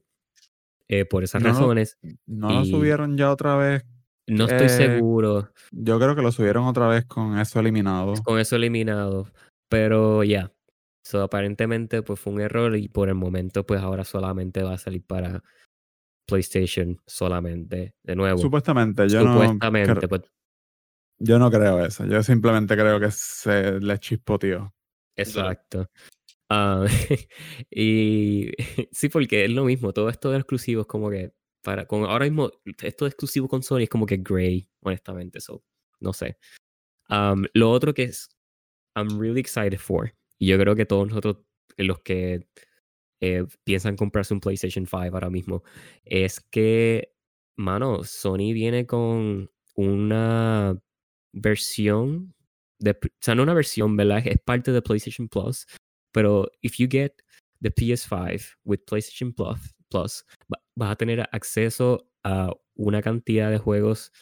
[0.87, 1.97] Eh, por esas No razones,
[2.27, 3.83] No lo subieron ya otra vez.
[4.27, 8.13] no estoy eh, seguro Yo creo que lo subieron otra vez con eso eliminado.
[8.23, 9.27] con eso eliminado.
[9.67, 10.53] Pero ya.
[11.03, 14.77] So, aparentemente pues fue un error y por el momento pues ahora solamente va a
[14.77, 15.43] salir para
[16.27, 17.95] PlayStation solamente.
[18.03, 18.37] De nuevo.
[18.37, 20.21] Supuestamente, yo no, Supuestamente, cre- pues,
[21.19, 22.05] yo no creo eso.
[22.05, 24.73] Yo simplemente creo que se le chispoteó.
[25.15, 25.89] Exacto.
[26.49, 26.85] Ah,
[27.69, 28.51] y
[28.91, 32.51] sí, porque es lo mismo, todo esto de exclusivos como que para con ahora mismo
[32.81, 35.63] esto de exclusivo con Sony es como que gray, honestamente, so
[35.99, 36.37] no sé.
[37.07, 38.29] Am, lo otro que es
[38.95, 41.37] I'm really excited for y yo creo que todos nosotros
[41.77, 42.47] eh, los que
[43.21, 45.63] eh, piensan comprarse un PlayStation 5 ahora mismo
[46.05, 47.13] es que
[47.57, 50.79] mano, Sony viene con una
[51.33, 52.33] versión
[52.81, 54.21] o sea, no una versión, ¿verdad?
[54.25, 55.65] Es parte de PlayStation Plus,
[56.13, 57.11] pero if you get
[57.61, 59.59] the PS5 with PlayStation Plus,
[59.89, 64.13] Plus va- vas a tener acceso a una cantidad de juegos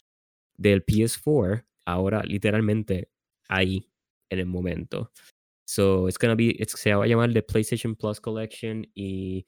[0.56, 3.10] del PS4 ahora literalmente
[3.48, 3.88] ahí
[4.30, 5.12] en el momento.
[5.68, 9.44] So it's gonna be, it's, se va a llamar the PlayStation Plus Collection y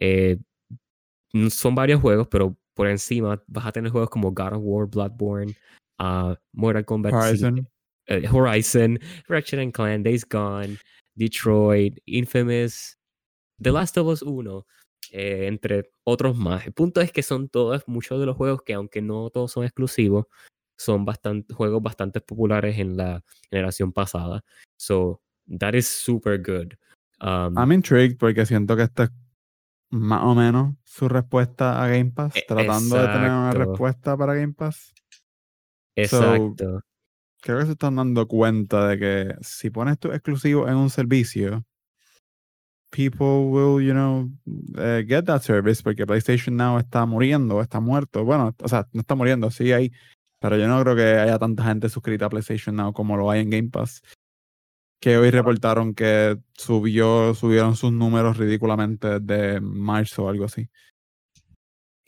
[0.00, 0.38] eh,
[1.50, 5.54] son varios juegos, pero por encima vas a tener juegos como God of War, Bloodborne,
[5.98, 7.68] uh, Mortal Kombat 5, Horizon.
[8.06, 8.98] eh, Horizon,
[9.28, 10.78] Ratchet and Clank, Days Gone,
[11.14, 12.96] Detroit, Infamous,
[13.60, 14.64] The Last of Us 1,
[15.12, 16.64] eh, entre otros más.
[16.64, 19.64] El punto es que son todos, muchos de los juegos que aunque no todos son
[19.64, 20.24] exclusivos,
[20.78, 24.42] son bastante, juegos bastante populares en la generación pasada.
[24.78, 26.76] So, that is super good.
[27.20, 29.10] Um, I'm intrigued porque siento que esta es
[29.90, 32.36] más o menos su respuesta a Game Pass.
[32.36, 34.92] E- Tratando de tener una respuesta para Game Pass.
[35.96, 36.80] exacto.
[37.40, 41.64] Creo que se están dando cuenta de que si pones tu exclusivo en un servicio,
[42.90, 44.28] people will, you know,
[44.76, 48.24] eh, get that service porque PlayStation Now está muriendo, está muerto.
[48.24, 49.92] Bueno, o sea, no está muriendo, sí hay
[50.40, 53.40] Pero yo no creo que haya tanta gente suscrita a PlayStation Now como lo hay
[53.40, 54.02] en Game Pass.
[55.00, 60.68] Que hoy reportaron que subió, subieron sus números ridículamente de marzo o algo así.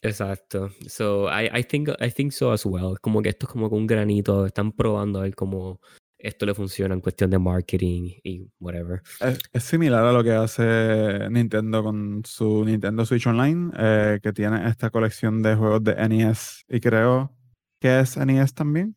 [0.02, 0.70] Exacto.
[0.88, 2.98] So I, I think I think so as well.
[3.00, 4.46] Como que esto es como un granito.
[4.46, 5.80] Están probando a ver cómo
[6.22, 9.02] esto le funciona en cuestión de marketing y whatever.
[9.20, 14.32] Es, es similar a lo que hace Nintendo con su Nintendo Switch Online, eh, que
[14.32, 17.34] tiene esta colección de juegos de NES y creo
[17.80, 18.96] que es NES también,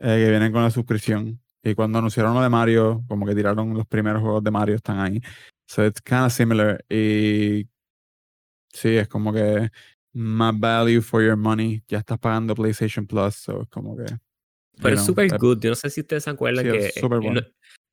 [0.00, 1.40] eh, que vienen con la suscripción.
[1.62, 5.00] Y cuando anunciaron lo de Mario, como que tiraron los primeros juegos de Mario, están
[5.00, 5.20] ahí.
[5.66, 6.84] So it's kind of similar.
[6.88, 7.68] Y
[8.72, 9.70] sí, es como que
[10.12, 11.82] más value for your money.
[11.88, 14.04] Ya estás pagando PlayStation Plus, so es como que.
[14.80, 15.58] Pero es super good.
[15.60, 16.86] Yo no sé si ustedes se acuerdan sí, que.
[16.86, 17.40] eh, bueno.
[17.40, 17.46] no-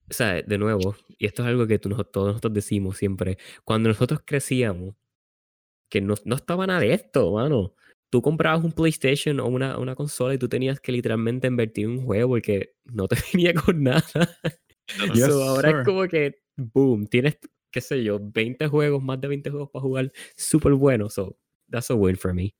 [0.07, 3.39] o sea, de nuevo, y esto es algo que tú, todos nosotros decimos siempre.
[3.63, 4.93] Cuando nosotros crecíamos,
[5.89, 7.73] que no, no estaba nada de esto, mano.
[8.15, 11.91] Tú comprabas un PlayStation o una, una consola y tú tenías que literalmente invertir en
[11.91, 14.05] un juego porque no te venía con nada.
[15.13, 15.79] Yes, So, ahora sir.
[15.79, 17.37] es como que, boom, tienes,
[17.73, 21.09] qué sé yo, 20 juegos, más de 20 juegos para jugar, súper bueno.
[21.09, 21.35] So,
[21.69, 22.55] that's a win for me.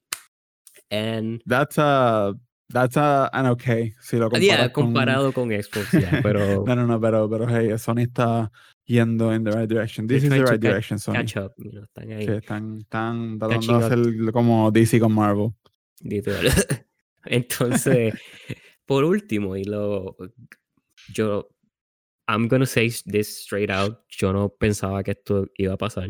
[0.91, 2.33] And, That's a.
[2.67, 3.93] That's a, an okay.
[4.01, 7.47] Si lo comparas yeah, con- comparado con Xbox, yeah, pero no, no, no, pero, pero
[7.47, 8.51] hey, Sony está
[8.87, 10.07] yendo in the right direction.
[10.07, 11.15] This is the right direction, Sony.
[11.15, 12.25] catch up, you know, están ahí.
[12.25, 13.91] Sí, están, están tratando Catching de up.
[13.91, 15.53] hacer como DC con Marvel.
[16.01, 16.45] literal.
[17.25, 18.13] Entonces,
[18.85, 20.15] por último, y lo,
[21.13, 21.49] yo,
[22.27, 26.09] I'm gonna say this straight out, yo no pensaba que esto iba a pasar,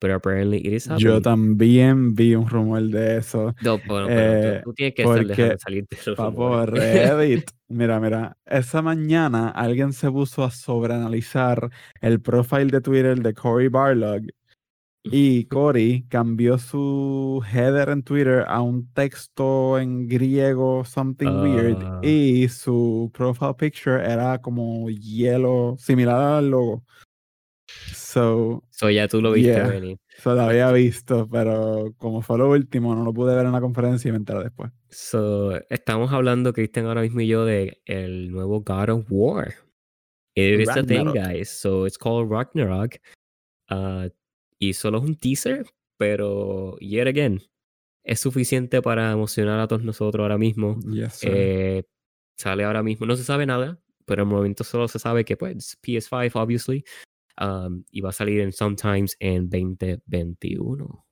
[0.00, 1.22] pero apparently it is Yo happening.
[1.22, 3.54] también vi un rumor de eso.
[3.62, 6.66] No, bueno, pero eh, tú, tú tienes que estar porque, dejando salir de los Papo.
[6.66, 7.50] Reddit.
[7.68, 8.36] Mira, mira.
[8.46, 11.70] Esa mañana alguien se puso a sobreanalizar
[12.00, 14.22] el profile de Twitter de Cory Barlog.
[15.02, 21.78] Y Cory cambió su header en Twitter a un texto en griego, something weird.
[21.82, 22.00] Ah.
[22.02, 26.84] Y su profile picture era como hielo, similar al logo.
[27.94, 29.68] So, So ya tú lo viste Yeah.
[29.68, 29.98] venir.
[30.18, 33.60] so lo había visto, pero como fue lo último, no lo pude ver en la
[33.60, 34.70] conferencia y me enteré después.
[34.90, 39.54] So, estamos hablando, Cristian, ahora mismo y yo, de el nuevo God of War.
[40.34, 41.14] It is a thing, Ragnarok.
[41.16, 41.48] guys.
[41.50, 42.96] So, it's called Ragnarok.
[43.70, 44.08] Uh,
[44.58, 45.66] y solo es un teaser,
[45.96, 47.40] pero, yet again,
[48.04, 50.78] es suficiente para emocionar a todos nosotros ahora mismo.
[50.90, 51.20] Yes.
[51.22, 51.84] Eh,
[52.36, 55.36] sale ahora mismo, no se sabe nada, pero en el momento solo se sabe que,
[55.36, 56.84] pues, PS5, obviously.
[57.40, 61.04] Um, y va a salir en Sometimes en 2021.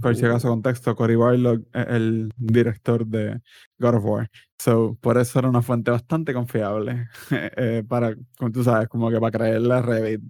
[0.00, 3.40] Por si acaso, contexto, Cory Barlog es el director de
[3.78, 4.30] God of War.
[4.58, 9.20] So, por eso era una fuente bastante confiable eh, para, como tú sabes, como que
[9.20, 10.22] para creerle a Revit.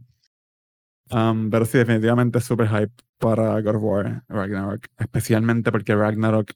[1.10, 4.86] Um, pero sí, definitivamente es super hype para God of War Ragnarok.
[4.98, 6.52] Especialmente porque Ragnarok,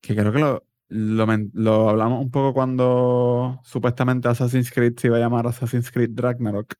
[0.00, 5.20] que creo que lo, lo hablamos un poco cuando supuestamente Assassin's Creed se iba a
[5.20, 6.74] llamar Assassin's Creed Ragnarok.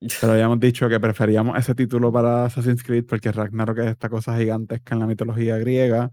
[0.00, 4.36] Pero habíamos dicho que preferíamos ese título para Assassin's Creed porque Ragnarok es esta cosa
[4.36, 6.10] gigantesca en la mitología griega.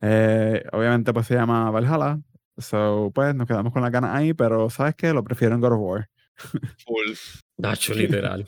[0.00, 2.20] Eh, obviamente pues se llama Valhalla.
[2.58, 5.12] So, pues nos quedamos con la ganas ahí, pero ¿sabes qué?
[5.12, 6.10] Lo prefiero en God of War.
[6.36, 7.14] Full.
[7.58, 8.46] Nacho, literal.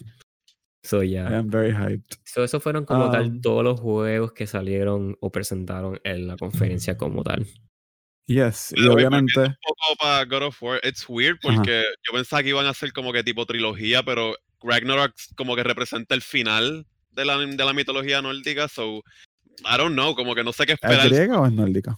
[0.84, 1.38] So, I yeah.
[1.38, 2.18] am very hyped.
[2.24, 6.36] So, esos fueron como tal Um, todos los juegos que salieron o presentaron en la
[6.36, 7.46] conferencia como tal.
[8.28, 9.40] Yes, y obviamente...
[9.40, 11.56] Un poco para God of War, it's weird Ajá.
[11.56, 15.62] porque yo pensaba que iban a hacer como que tipo trilogía, pero Ragnarok como que
[15.62, 18.98] representa el final de la, de la mitología nórdica, so
[19.60, 21.08] I don't know, como que no sé qué ¿Es esperar.
[21.08, 21.96] griega o es nórdica?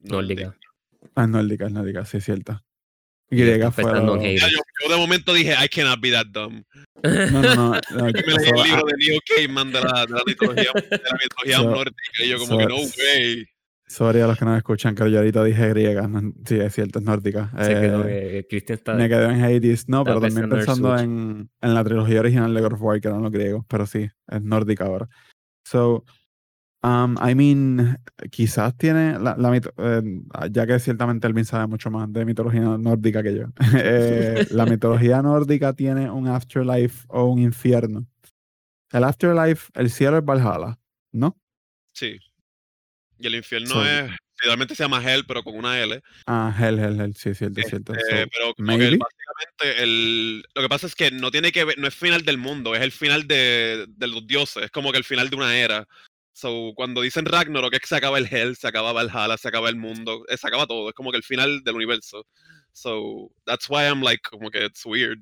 [0.00, 0.56] Nórdica.
[1.14, 2.60] Ah, es nórdica, es nórdica, sí, es cierto.
[3.32, 4.46] Y Griega fue lo- yo,
[4.82, 6.64] yo de momento dije, I cannot be that dumb.
[7.02, 7.70] No, no, no.
[7.90, 11.18] me leí el libro ah, de Neil Gaiman de la, de la mitología, de la
[11.22, 13.46] mitología So- nórdica y yo como que no way.
[13.90, 16.06] Sorry a los que no me escuchan, que yo ahorita dije griega.
[16.06, 17.50] no- sí, es cierto, es nórdica.
[17.60, 18.94] Se quedó, Eh, eh, está.
[18.94, 19.88] Me quedé en Hades.
[19.88, 23.08] No, pero también pensando en en, en la trilogía original de God of War, que
[23.08, 25.08] eran los griegos, pero sí, es nórdica ahora.
[25.64, 26.04] So,
[26.84, 27.98] um, I mean,
[28.30, 30.02] quizás tiene la, la mito- eh,
[30.52, 33.46] ya que ciertamente Elvin sabe mucho más de mitología nórdica que yo.
[33.74, 38.06] eh, la mitología nórdica tiene un afterlife o un infierno.
[38.92, 40.78] El afterlife, el cielo es Valhalla,
[41.10, 41.36] ¿no?
[41.92, 42.18] Sí.
[43.20, 44.10] Y el infierno So- es,
[44.42, 46.00] realmente se llama Hell, pero con una L.
[46.26, 47.94] Ah, hell, hell, hell, sí, cierto, cierto.
[47.94, 51.78] So, pero como que básicamente el, lo que pasa es que no tiene que ver,
[51.78, 54.98] no es final del mundo, es el final de, de los dioses, es como que
[54.98, 55.86] el final de una era.
[56.32, 59.68] So, cuando dicen Ragnarok es que se acaba el Hell, se acaba Valhalla, se acaba
[59.68, 62.24] el mundo, eh, se acaba todo, es como que el final del universo.
[62.72, 65.18] So, that's why I'm like, como que it's weird.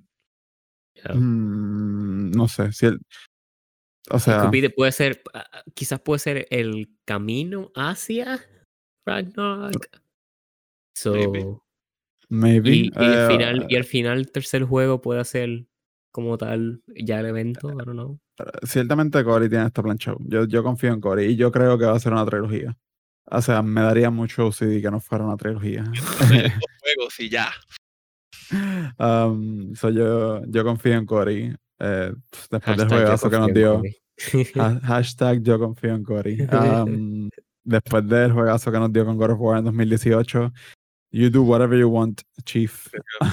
[0.94, 1.14] Yeah.
[1.14, 3.01] mm, no sé, si el,
[4.11, 8.40] o sea, puede ser, ah, ah, quizás puede ser el camino hacia
[9.07, 9.86] Ragnarok.
[10.96, 11.46] So, Maybe.
[12.28, 12.70] Maybe.
[12.70, 15.66] y, y al eh, final, y al final el tercer juego puede ser
[16.12, 18.18] como tal ya el evento, I don't know.
[18.64, 20.18] Ciertamente Cory tiene esto planchado.
[20.20, 22.76] Yo, yo confío en Cory y yo creo que va a ser una trilogía.
[23.30, 25.84] O sea, me daría mucho OCD que no fuera una trilogía.
[26.80, 27.53] Juegos y ya.
[28.99, 31.57] um, so yo, yo confío en Cory.
[31.81, 32.12] Eh,
[32.51, 33.83] después del juegazo que nos dio.
[34.83, 36.47] Hashtag yo confío en Cory.
[36.53, 37.31] Um,
[37.64, 40.53] después del juegazo que nos dio con God of War en 2018.
[41.11, 42.89] You do whatever you want, Chief.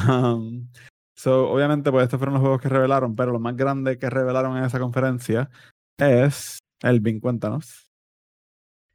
[0.08, 0.68] Um,
[1.16, 4.58] so, obviamente, pues estos fueron los juegos que revelaron, pero lo más grande que revelaron
[4.58, 5.50] en esa conferencia
[5.98, 7.90] es Elvin, cuéntanos.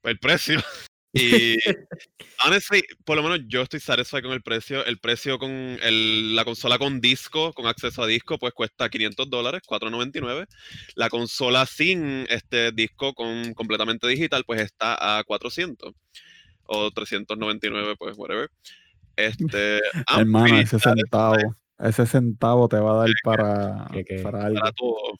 [0.02, 0.60] El precio.
[1.12, 1.56] Y
[2.46, 4.84] honestly, por lo menos yo estoy satisfied con el precio.
[4.84, 9.28] El precio con el- la consola con disco, con acceso a disco, pues cuesta 500
[9.28, 10.46] dólares, 4.99.
[10.94, 15.92] La consola sin este disco con completamente digital, pues está a 400
[16.64, 18.48] o 399, pues whatever.
[19.16, 19.80] Este,
[20.16, 24.60] Hermano, ese centavo, ese centavo te va a dar para, Que- que- para algo.
[24.60, 25.18] para todo.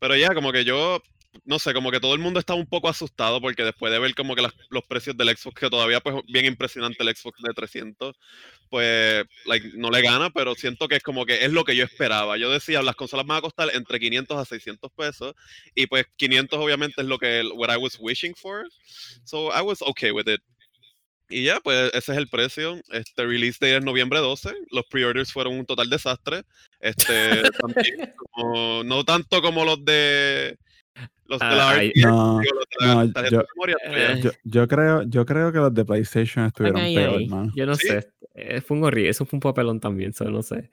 [0.00, 1.02] Pero ya, como que yo,
[1.44, 4.14] no sé, como que todo el mundo estaba un poco asustado porque después de ver
[4.14, 7.52] como que las- los precios del Xbox, que todavía pues bien impresionante el Xbox de
[7.54, 8.16] 300,
[8.70, 11.84] pues like, no le gana, pero siento que es como que es lo que yo
[11.84, 12.36] esperaba.
[12.36, 15.34] Yo decía, las consolas van a costar entre 500 a 600 pesos
[15.74, 18.64] y pues 500 obviamente es lo que, what I was wishing for.
[19.24, 20.40] So I was okay with it.
[21.28, 22.80] Y ya, pues ese es el precio.
[22.92, 24.52] Este release date es noviembre 12.
[24.70, 26.44] Los pre-orders fueron un total desastre.
[26.78, 30.56] Este, también como- no tanto como los de
[31.26, 33.76] los de la Ah, ay, RTX, No, digo, los de la no, yo- ya.
[33.84, 37.52] Eh, yo, yo creo, yo creo que los de PlayStation estuvieron Ay, peor, man.
[37.54, 37.88] Yo no ¿Sí?
[37.88, 38.08] sé.
[38.34, 39.10] eh, Fue un horrible.
[39.10, 40.70] Eso fue un papelón también, so, no sé.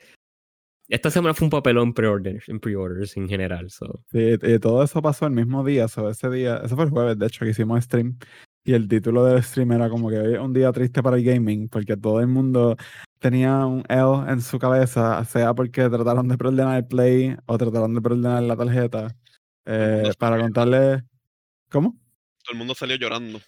[0.89, 3.69] Esta semana fue un papelón pre-orders, en pre-orders en general.
[3.71, 4.03] So.
[4.11, 7.17] Sí, y todo eso pasó el mismo día, so, ese día, eso fue el jueves,
[7.17, 8.17] de hecho, que hicimos stream.
[8.65, 11.23] Y el título del stream era como que hoy es un día triste para el
[11.23, 12.75] gaming, porque todo el mundo
[13.19, 17.93] tenía un L en su cabeza, sea porque trataron de preordenar el Play o trataron
[17.95, 19.15] de preordenar la tarjeta.
[19.65, 21.03] Eh, para contarle.
[21.69, 21.97] ¿Cómo?
[22.43, 23.39] Todo el mundo salió llorando.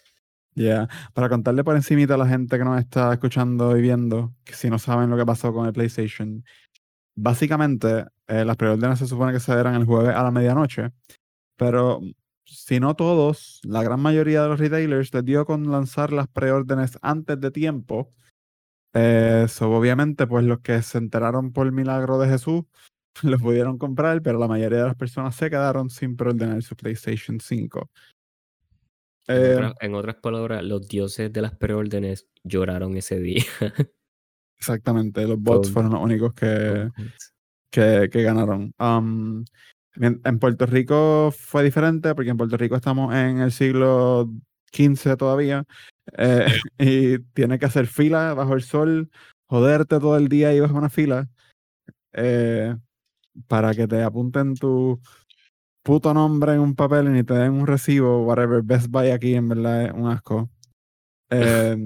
[0.54, 0.88] Yeah.
[1.12, 4.70] Para contarle por encimita a la gente que nos está escuchando y viendo, que si
[4.70, 6.44] no saben lo que pasó con el PlayStation,
[7.14, 10.92] básicamente eh, las preórdenes se supone que se eran el jueves a la medianoche,
[11.56, 12.00] pero
[12.46, 16.98] si no todos, la gran mayoría de los retailers les dio con lanzar las preórdenes
[17.02, 18.14] antes de tiempo.
[18.94, 22.62] Eh, so, obviamente, pues los que se enteraron por el milagro de Jesús
[23.22, 27.40] los pudieron comprar, pero la mayoría de las personas se quedaron sin preordenar su PlayStation
[27.40, 27.90] 5.
[29.28, 33.44] En, Eh, otras, en otras palabras, los dioses de las preórdenes lloraron ese día.
[34.58, 36.90] Exactamente, los bots fueron los únicos que,
[37.70, 38.72] que, que ganaron.
[38.78, 39.44] Um,
[39.96, 44.30] en, en Puerto Rico fue diferente porque en Puerto Rico estamos en el siglo
[44.72, 45.64] XV todavía
[46.16, 46.46] eh,
[46.78, 49.10] y tiene que hacer fila bajo el sol,
[49.46, 51.28] joderte todo el día y bajo una fila
[52.12, 52.76] eh,
[53.46, 55.00] para que te apunten tu
[55.82, 58.62] puto nombre en un papel y ni te den un recibo, whatever.
[58.62, 60.50] Best Buy aquí en verdad es un asco.
[61.30, 61.76] Eh,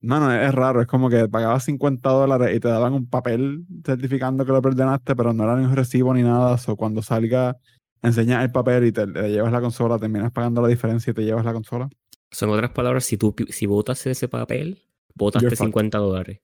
[0.00, 0.82] no, no, es raro.
[0.82, 5.16] Es como que pagabas 50 dólares y te daban un papel certificando que lo perdonaste,
[5.16, 6.58] pero no era ni un recibo ni nada.
[6.66, 7.56] O cuando salga,
[8.02, 11.24] enseñas el papel y te, te llevas la consola, terminas pagando la diferencia y te
[11.24, 11.88] llevas la consola.
[12.30, 14.82] Son otras palabras, si tú si votas ese papel,
[15.14, 15.68] votaste You're fucked.
[15.68, 16.40] 50 dólares.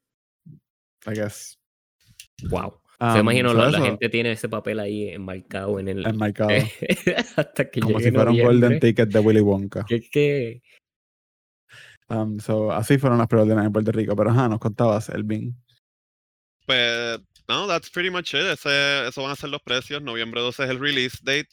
[1.06, 1.58] I guess.
[2.48, 2.79] Wow.
[3.00, 6.06] Um, Se imagino, so la, gente tiene ese papel ahí enmarcado en el.
[6.06, 6.50] enmarcado.
[7.36, 9.84] hasta que como si fuera un golden ticket de Willy Wonka.
[9.84, 10.62] Que- que-
[12.08, 14.16] Um, so, así fueron las preórdenes en Puerto Rico.
[14.16, 15.54] Pero ajá, nos contabas, Elvin.
[16.66, 18.40] Pues, no, that's pretty much it.
[18.52, 20.02] Ese, eso van a ser los precios.
[20.02, 21.48] Noviembre 12 es el release date.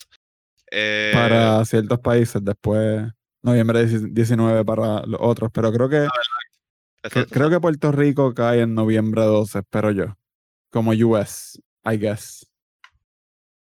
[0.71, 3.03] Eh, Para ciertos países, después
[3.43, 5.51] noviembre 19 para los otros.
[5.53, 6.05] Pero creo que
[7.03, 10.17] exacto, Cre- Creo que Puerto Rico cae en noviembre 12, espero yo.
[10.71, 12.45] Como US, I guess.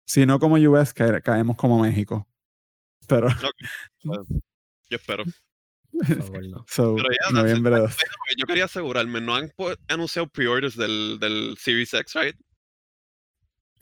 [0.07, 2.27] Si no como US, cae- caemos como México.
[3.09, 3.29] Pero,
[4.03, 5.25] Yo espero.
[5.93, 6.65] por favor, no.
[6.69, 7.35] so, Pero ya, that's it.
[7.37, 7.97] noviembre 12.
[7.97, 9.53] Porque Yo quería asegurarme, no han
[9.89, 12.37] anunciado pre-orders del, del Series X, right?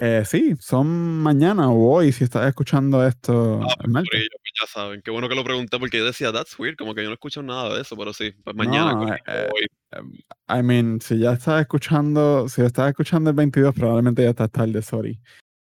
[0.04, 3.60] Eh, sí, son mañana o hoy, si estás escuchando esto.
[3.62, 5.00] Ah, el pues, ello, pues ya saben.
[5.00, 7.40] Qué bueno que lo pregunté porque yo decía, that's weird, como que yo no escucho
[7.40, 8.94] nada de eso, pero sí, pues mañana.
[8.94, 10.16] No, eh, hoy.
[10.48, 14.82] I mean, si ya estás escuchando, si estás escuchando el 22, probablemente ya estás tarde,
[14.82, 15.20] sorry.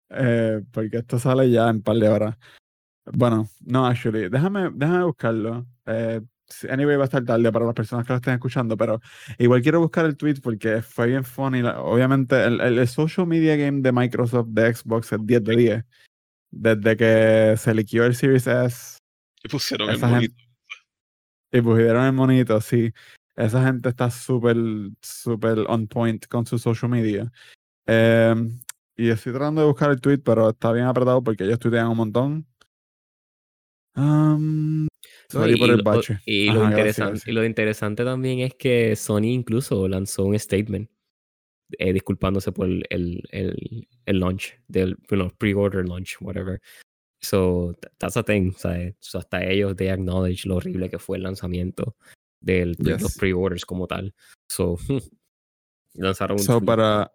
[0.09, 2.39] Eh, porque esto sale ya en un par de horas.
[3.05, 5.67] Bueno, no, actually, déjame, déjame buscarlo.
[5.85, 6.23] Eh,
[6.71, 9.01] anyway, va a estar tarde para las personas que lo estén escuchando, pero
[9.39, 11.63] igual quiero buscar el tweet porque fue bien funny.
[11.63, 15.85] Obviamente, el, el- el social media game de Microsoft de Xbox es 10 de 10.
[16.51, 18.99] Desde que se liquidó el Series S
[19.43, 20.21] Y pusieron el monito.
[20.21, 20.49] gente-
[21.53, 22.93] y pusieron el monito, sí.
[23.37, 24.57] esa gente está súper,
[25.01, 27.31] súper on point con su social media.
[27.87, 28.61] Em,
[28.97, 31.97] y estoy tratando de buscar el tweet, pero está bien apretado porque ellos tuitean un
[31.97, 32.47] montón.
[33.97, 34.87] Um,
[35.33, 36.21] sorry y, por y el lo, bache.
[36.27, 37.29] y Ajá, lo gracias, interesante, gracias.
[37.29, 40.91] y lo interesante también es que Sony incluso lanzó un statement
[41.79, 46.61] eh, disculpándose por el, el, el, el launch, del bueno, pre-order launch, whatever.
[47.21, 48.95] So, th- that's a thing, ¿sabes?
[49.01, 51.97] So, hasta ellos, they acknowledge lo horrible que fue el lanzamiento
[52.41, 54.13] del, de los pre-orders como tal.
[54.51, 54.77] So,
[55.95, 57.13] lanzaron un So, para,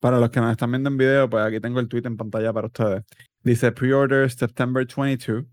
[0.00, 2.52] para los que nos están viendo en video, pues aquí tengo el tweet en pantalla
[2.52, 3.04] para ustedes.
[3.44, 5.44] Dice pre-order September 22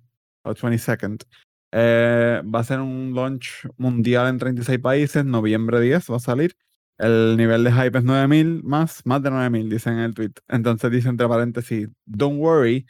[0.43, 1.23] o 22nd.
[1.71, 5.25] Eh, va a ser un launch mundial en 36 países.
[5.25, 6.55] Noviembre 10 va a salir.
[6.97, 10.31] El nivel de hype es 9000 más, más de 9000, dicen en el tweet.
[10.47, 12.87] Entonces dice entre paréntesis: Don't worry,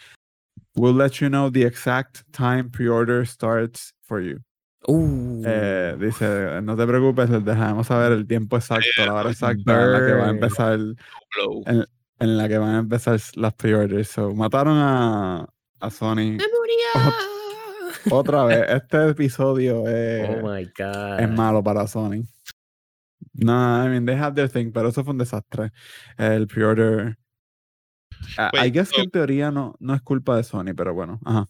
[0.76, 4.40] we'll let you know the exact time pre-order starts for you.
[4.88, 9.84] Uh, Eh, dice, no te preocupes, les dejaremos saber el tiempo exacto, la hora exacta
[9.84, 10.80] en la que va a empezar
[11.66, 11.86] en,
[12.20, 14.08] en la que van a empezar las pre-orders.
[14.08, 15.50] So, mataron a,
[15.82, 16.38] a Sony
[18.12, 18.66] otra vez.
[18.70, 21.20] Este episodio es, oh my god.
[21.20, 22.24] es malo para Sony.
[23.34, 25.72] No, I mean, they have their thing, pero eso fue un desastre.
[26.18, 27.18] El pre-order.
[28.38, 31.20] I- I que en teoría no, no es culpa de Sony, pero bueno.
[31.24, 31.48] Ajá.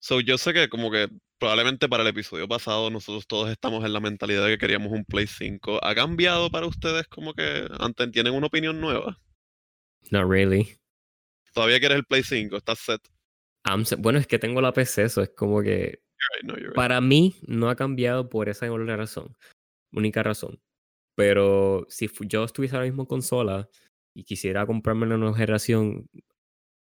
[0.00, 1.08] So, yo sé que como que
[1.38, 5.04] probablemente para el episodio pasado nosotros todos estamos en la mentalidad de que queríamos un
[5.04, 5.78] Play 5.
[5.84, 9.16] ¿Ha cambiado para ustedes como que antes tienen una opinión nueva?
[10.10, 10.76] Not really.
[11.52, 12.56] ¿Todavía quieres el Play 5?
[12.56, 13.00] ¿Estás set?
[13.98, 16.00] Bueno, es que tengo la PC, eso es como que
[16.34, 16.74] Right, no, you're right.
[16.74, 19.36] para mí no ha cambiado por esa única razón.
[19.92, 20.60] Única razón.
[21.16, 23.68] Pero si yo estuviese ahora mismo en consola
[24.14, 26.08] y quisiera comprarme una nueva generación,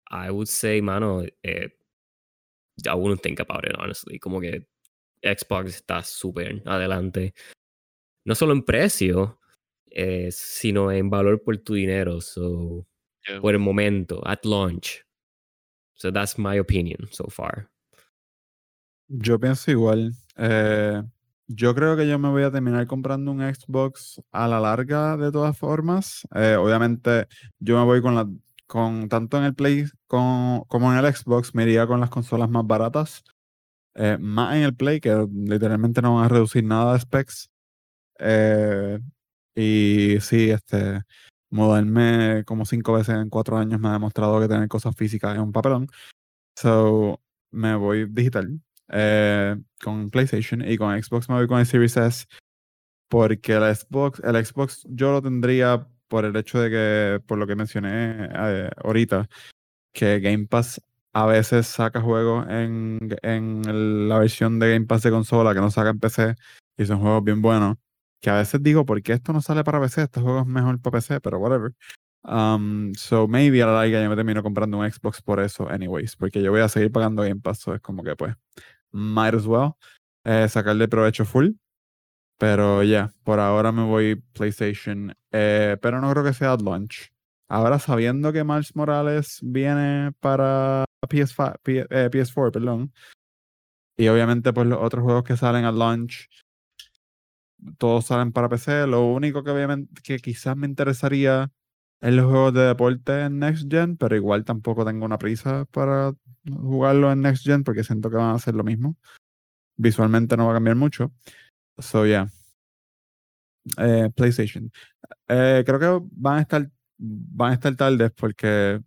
[0.10, 1.76] I would say, mano, eh,
[2.86, 4.20] I wouldn't think about it, honestly.
[4.20, 4.68] Como que
[5.24, 7.34] Xbox está súper adelante.
[8.26, 9.40] No solo en precio,
[9.92, 12.22] eh, sino en valor por tu dinero.
[12.22, 12.88] So,
[13.28, 13.40] Yeah.
[13.40, 15.03] por el momento, at launch.
[15.96, 17.70] So that's my opinion so far.
[19.08, 20.14] Yo pienso igual.
[20.38, 21.04] Eh,
[21.48, 25.32] yo creo que yo me voy a terminar comprando un Xbox a la larga de
[25.32, 26.28] todas formas.
[26.36, 27.28] Eh, obviamente
[27.60, 28.28] yo me voy con la
[28.66, 32.50] con tanto en el Play con- como en el Xbox, me iría con las consolas
[32.50, 33.24] más baratas.
[33.96, 37.50] Eh, más en el Play, que literalmente no van a reducir nada de specs.
[39.56, 41.02] Y sí, este,
[41.54, 45.40] mudarme como cinco veces en cuatro años me ha demostrado que tener cosas físicas es
[45.40, 45.88] un papelón.
[46.56, 47.22] So,
[47.52, 48.60] me voy digital
[48.90, 52.26] eh, con PlayStation y con Xbox me voy con el Series S
[53.10, 57.48] porque el Xbox, el Xbox yo lo tendría por el hecho de que, por lo
[57.48, 59.30] que mencioné eh, ahorita,
[59.94, 60.82] que Game Pass
[61.14, 65.72] a veces saca juegos en, en la versión de Game Pass de consola que no
[65.72, 66.36] saca en PC
[66.78, 67.78] y son juegos bien buenos.
[68.24, 70.04] Que a veces digo, ¿por qué esto no sale para PC?
[70.04, 71.74] Este juego es mejor para PC, pero whatever.
[72.24, 76.16] Um, so maybe a la larga yo me termino comprando un Xbox por eso, anyways,
[76.16, 78.34] porque yo voy a seguir pagando Game Pass, so es como que pues,
[78.94, 79.76] might as well
[80.24, 81.50] eh, sacarle provecho full.
[82.38, 87.12] Pero ya, por ahora me voy PlayStation, eh, pero no creo que sea at launch.
[87.50, 92.94] Ahora sabiendo que Miles Morales viene para PS5, P- eh, PS4, perdón,
[93.98, 96.30] y obviamente pues los otros juegos que salen at launch,
[97.78, 98.88] todos salen para PC.
[98.88, 101.52] Lo único que que quizás me interesaría
[102.02, 106.14] es los juegos de deporte en Next Gen, pero igual tampoco tengo una prisa para
[106.46, 108.98] jugarlo en Next Gen porque siento que van a hacer lo mismo.
[109.78, 111.12] Visualmente no va a cambiar mucho.
[111.80, 112.30] So yeah.
[113.78, 114.72] Eh, PlayStation.
[115.28, 118.82] Eh, creo que van a estar van a estar tardes porque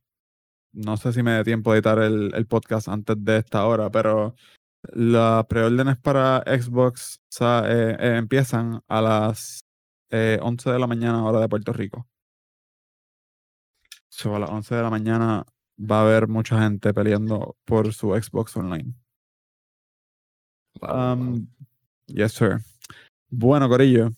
[0.72, 3.90] no sé si me dé tiempo de editar el, el podcast antes de esta hora,
[3.90, 4.34] pero
[4.92, 9.60] las preórdenes para Xbox eh, eh, empiezan a las
[10.10, 12.06] eh, 11 de la mañana hora de Puerto Rico.
[14.08, 15.44] So, a las 11 de la mañana
[15.78, 18.94] va a haber mucha gente peleando por su Xbox Online.
[20.80, 21.46] Um,
[22.06, 22.60] yes, sir.
[23.28, 24.10] Bueno, Corillo,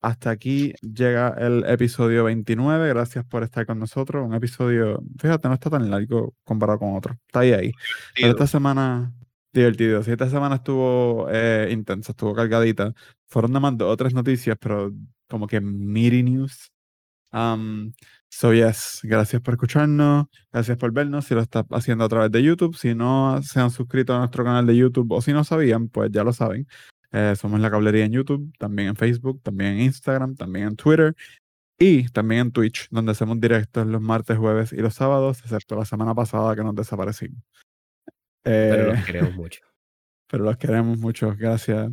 [0.00, 2.88] hasta aquí llega el episodio 29.
[2.88, 4.24] Gracias por estar con nosotros.
[4.24, 7.16] Un episodio, fíjate, no está tan largo comparado con otro.
[7.26, 7.72] Está ahí, ahí.
[8.14, 9.12] Pero esta semana,
[9.60, 10.02] divertido.
[10.02, 12.92] Sí, esta semana estuvo eh, intensa, estuvo cargadita.
[13.26, 14.92] Fueron nada más dos o tres noticias, pero
[15.28, 16.70] como que meaty news.
[18.28, 21.26] So, yes, gracias por escucharnos, gracias por vernos.
[21.26, 24.44] Si lo estás haciendo a través de YouTube, si no se han suscrito a nuestro
[24.44, 26.66] canal de YouTube o si no sabían, pues ya lo saben.
[27.12, 31.14] Eh, somos la cablería en YouTube, también en Facebook, también en Instagram, también en Twitter
[31.78, 35.84] y también en Twitch, donde hacemos directos los martes, jueves y los sábados, excepto la
[35.84, 37.42] semana pasada que nos desaparecimos.
[38.46, 39.60] Pero Eh, los queremos mucho.
[40.28, 41.34] pero los queremos mucho.
[41.36, 41.90] Gracias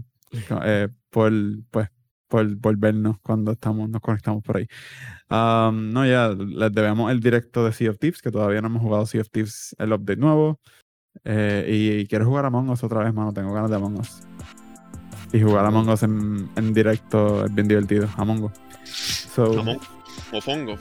[0.64, 1.32] eh, por
[1.72, 1.90] pues,
[2.28, 4.68] por, por vernos cuando estamos, nos conectamos por ahí.
[5.30, 8.82] Um, no, ya les debemos el directo de Sea of Thieves, que todavía no hemos
[8.82, 10.60] jugado Sea of Thieves, el update nuevo.
[11.24, 13.34] Eh, y, quiero jugar a Among Us otra vez, mano.
[13.34, 14.24] Tengo ganas de Among Us.
[15.32, 18.08] Y jugar a Among Us en, en directo es bien divertido.
[18.18, 18.54] Among Us.
[18.84, 19.80] So, Among
[20.32, 20.76] o Fongo.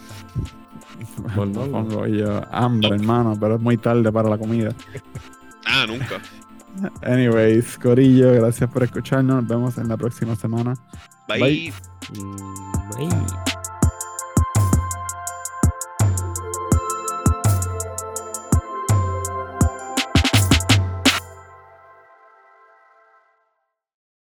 [1.37, 1.71] Mondongo.
[1.71, 4.75] Fongo y yo, hambre, hermano, pero es muy tarde para la comida.
[5.67, 6.21] Ah, nunca.
[7.03, 9.43] Anyways, Corillo, gracias por escucharnos.
[9.43, 10.75] Nos vemos en la próxima semana.
[11.29, 11.41] Bye.
[11.41, 11.73] Bye.
[12.99, 13.62] Bye.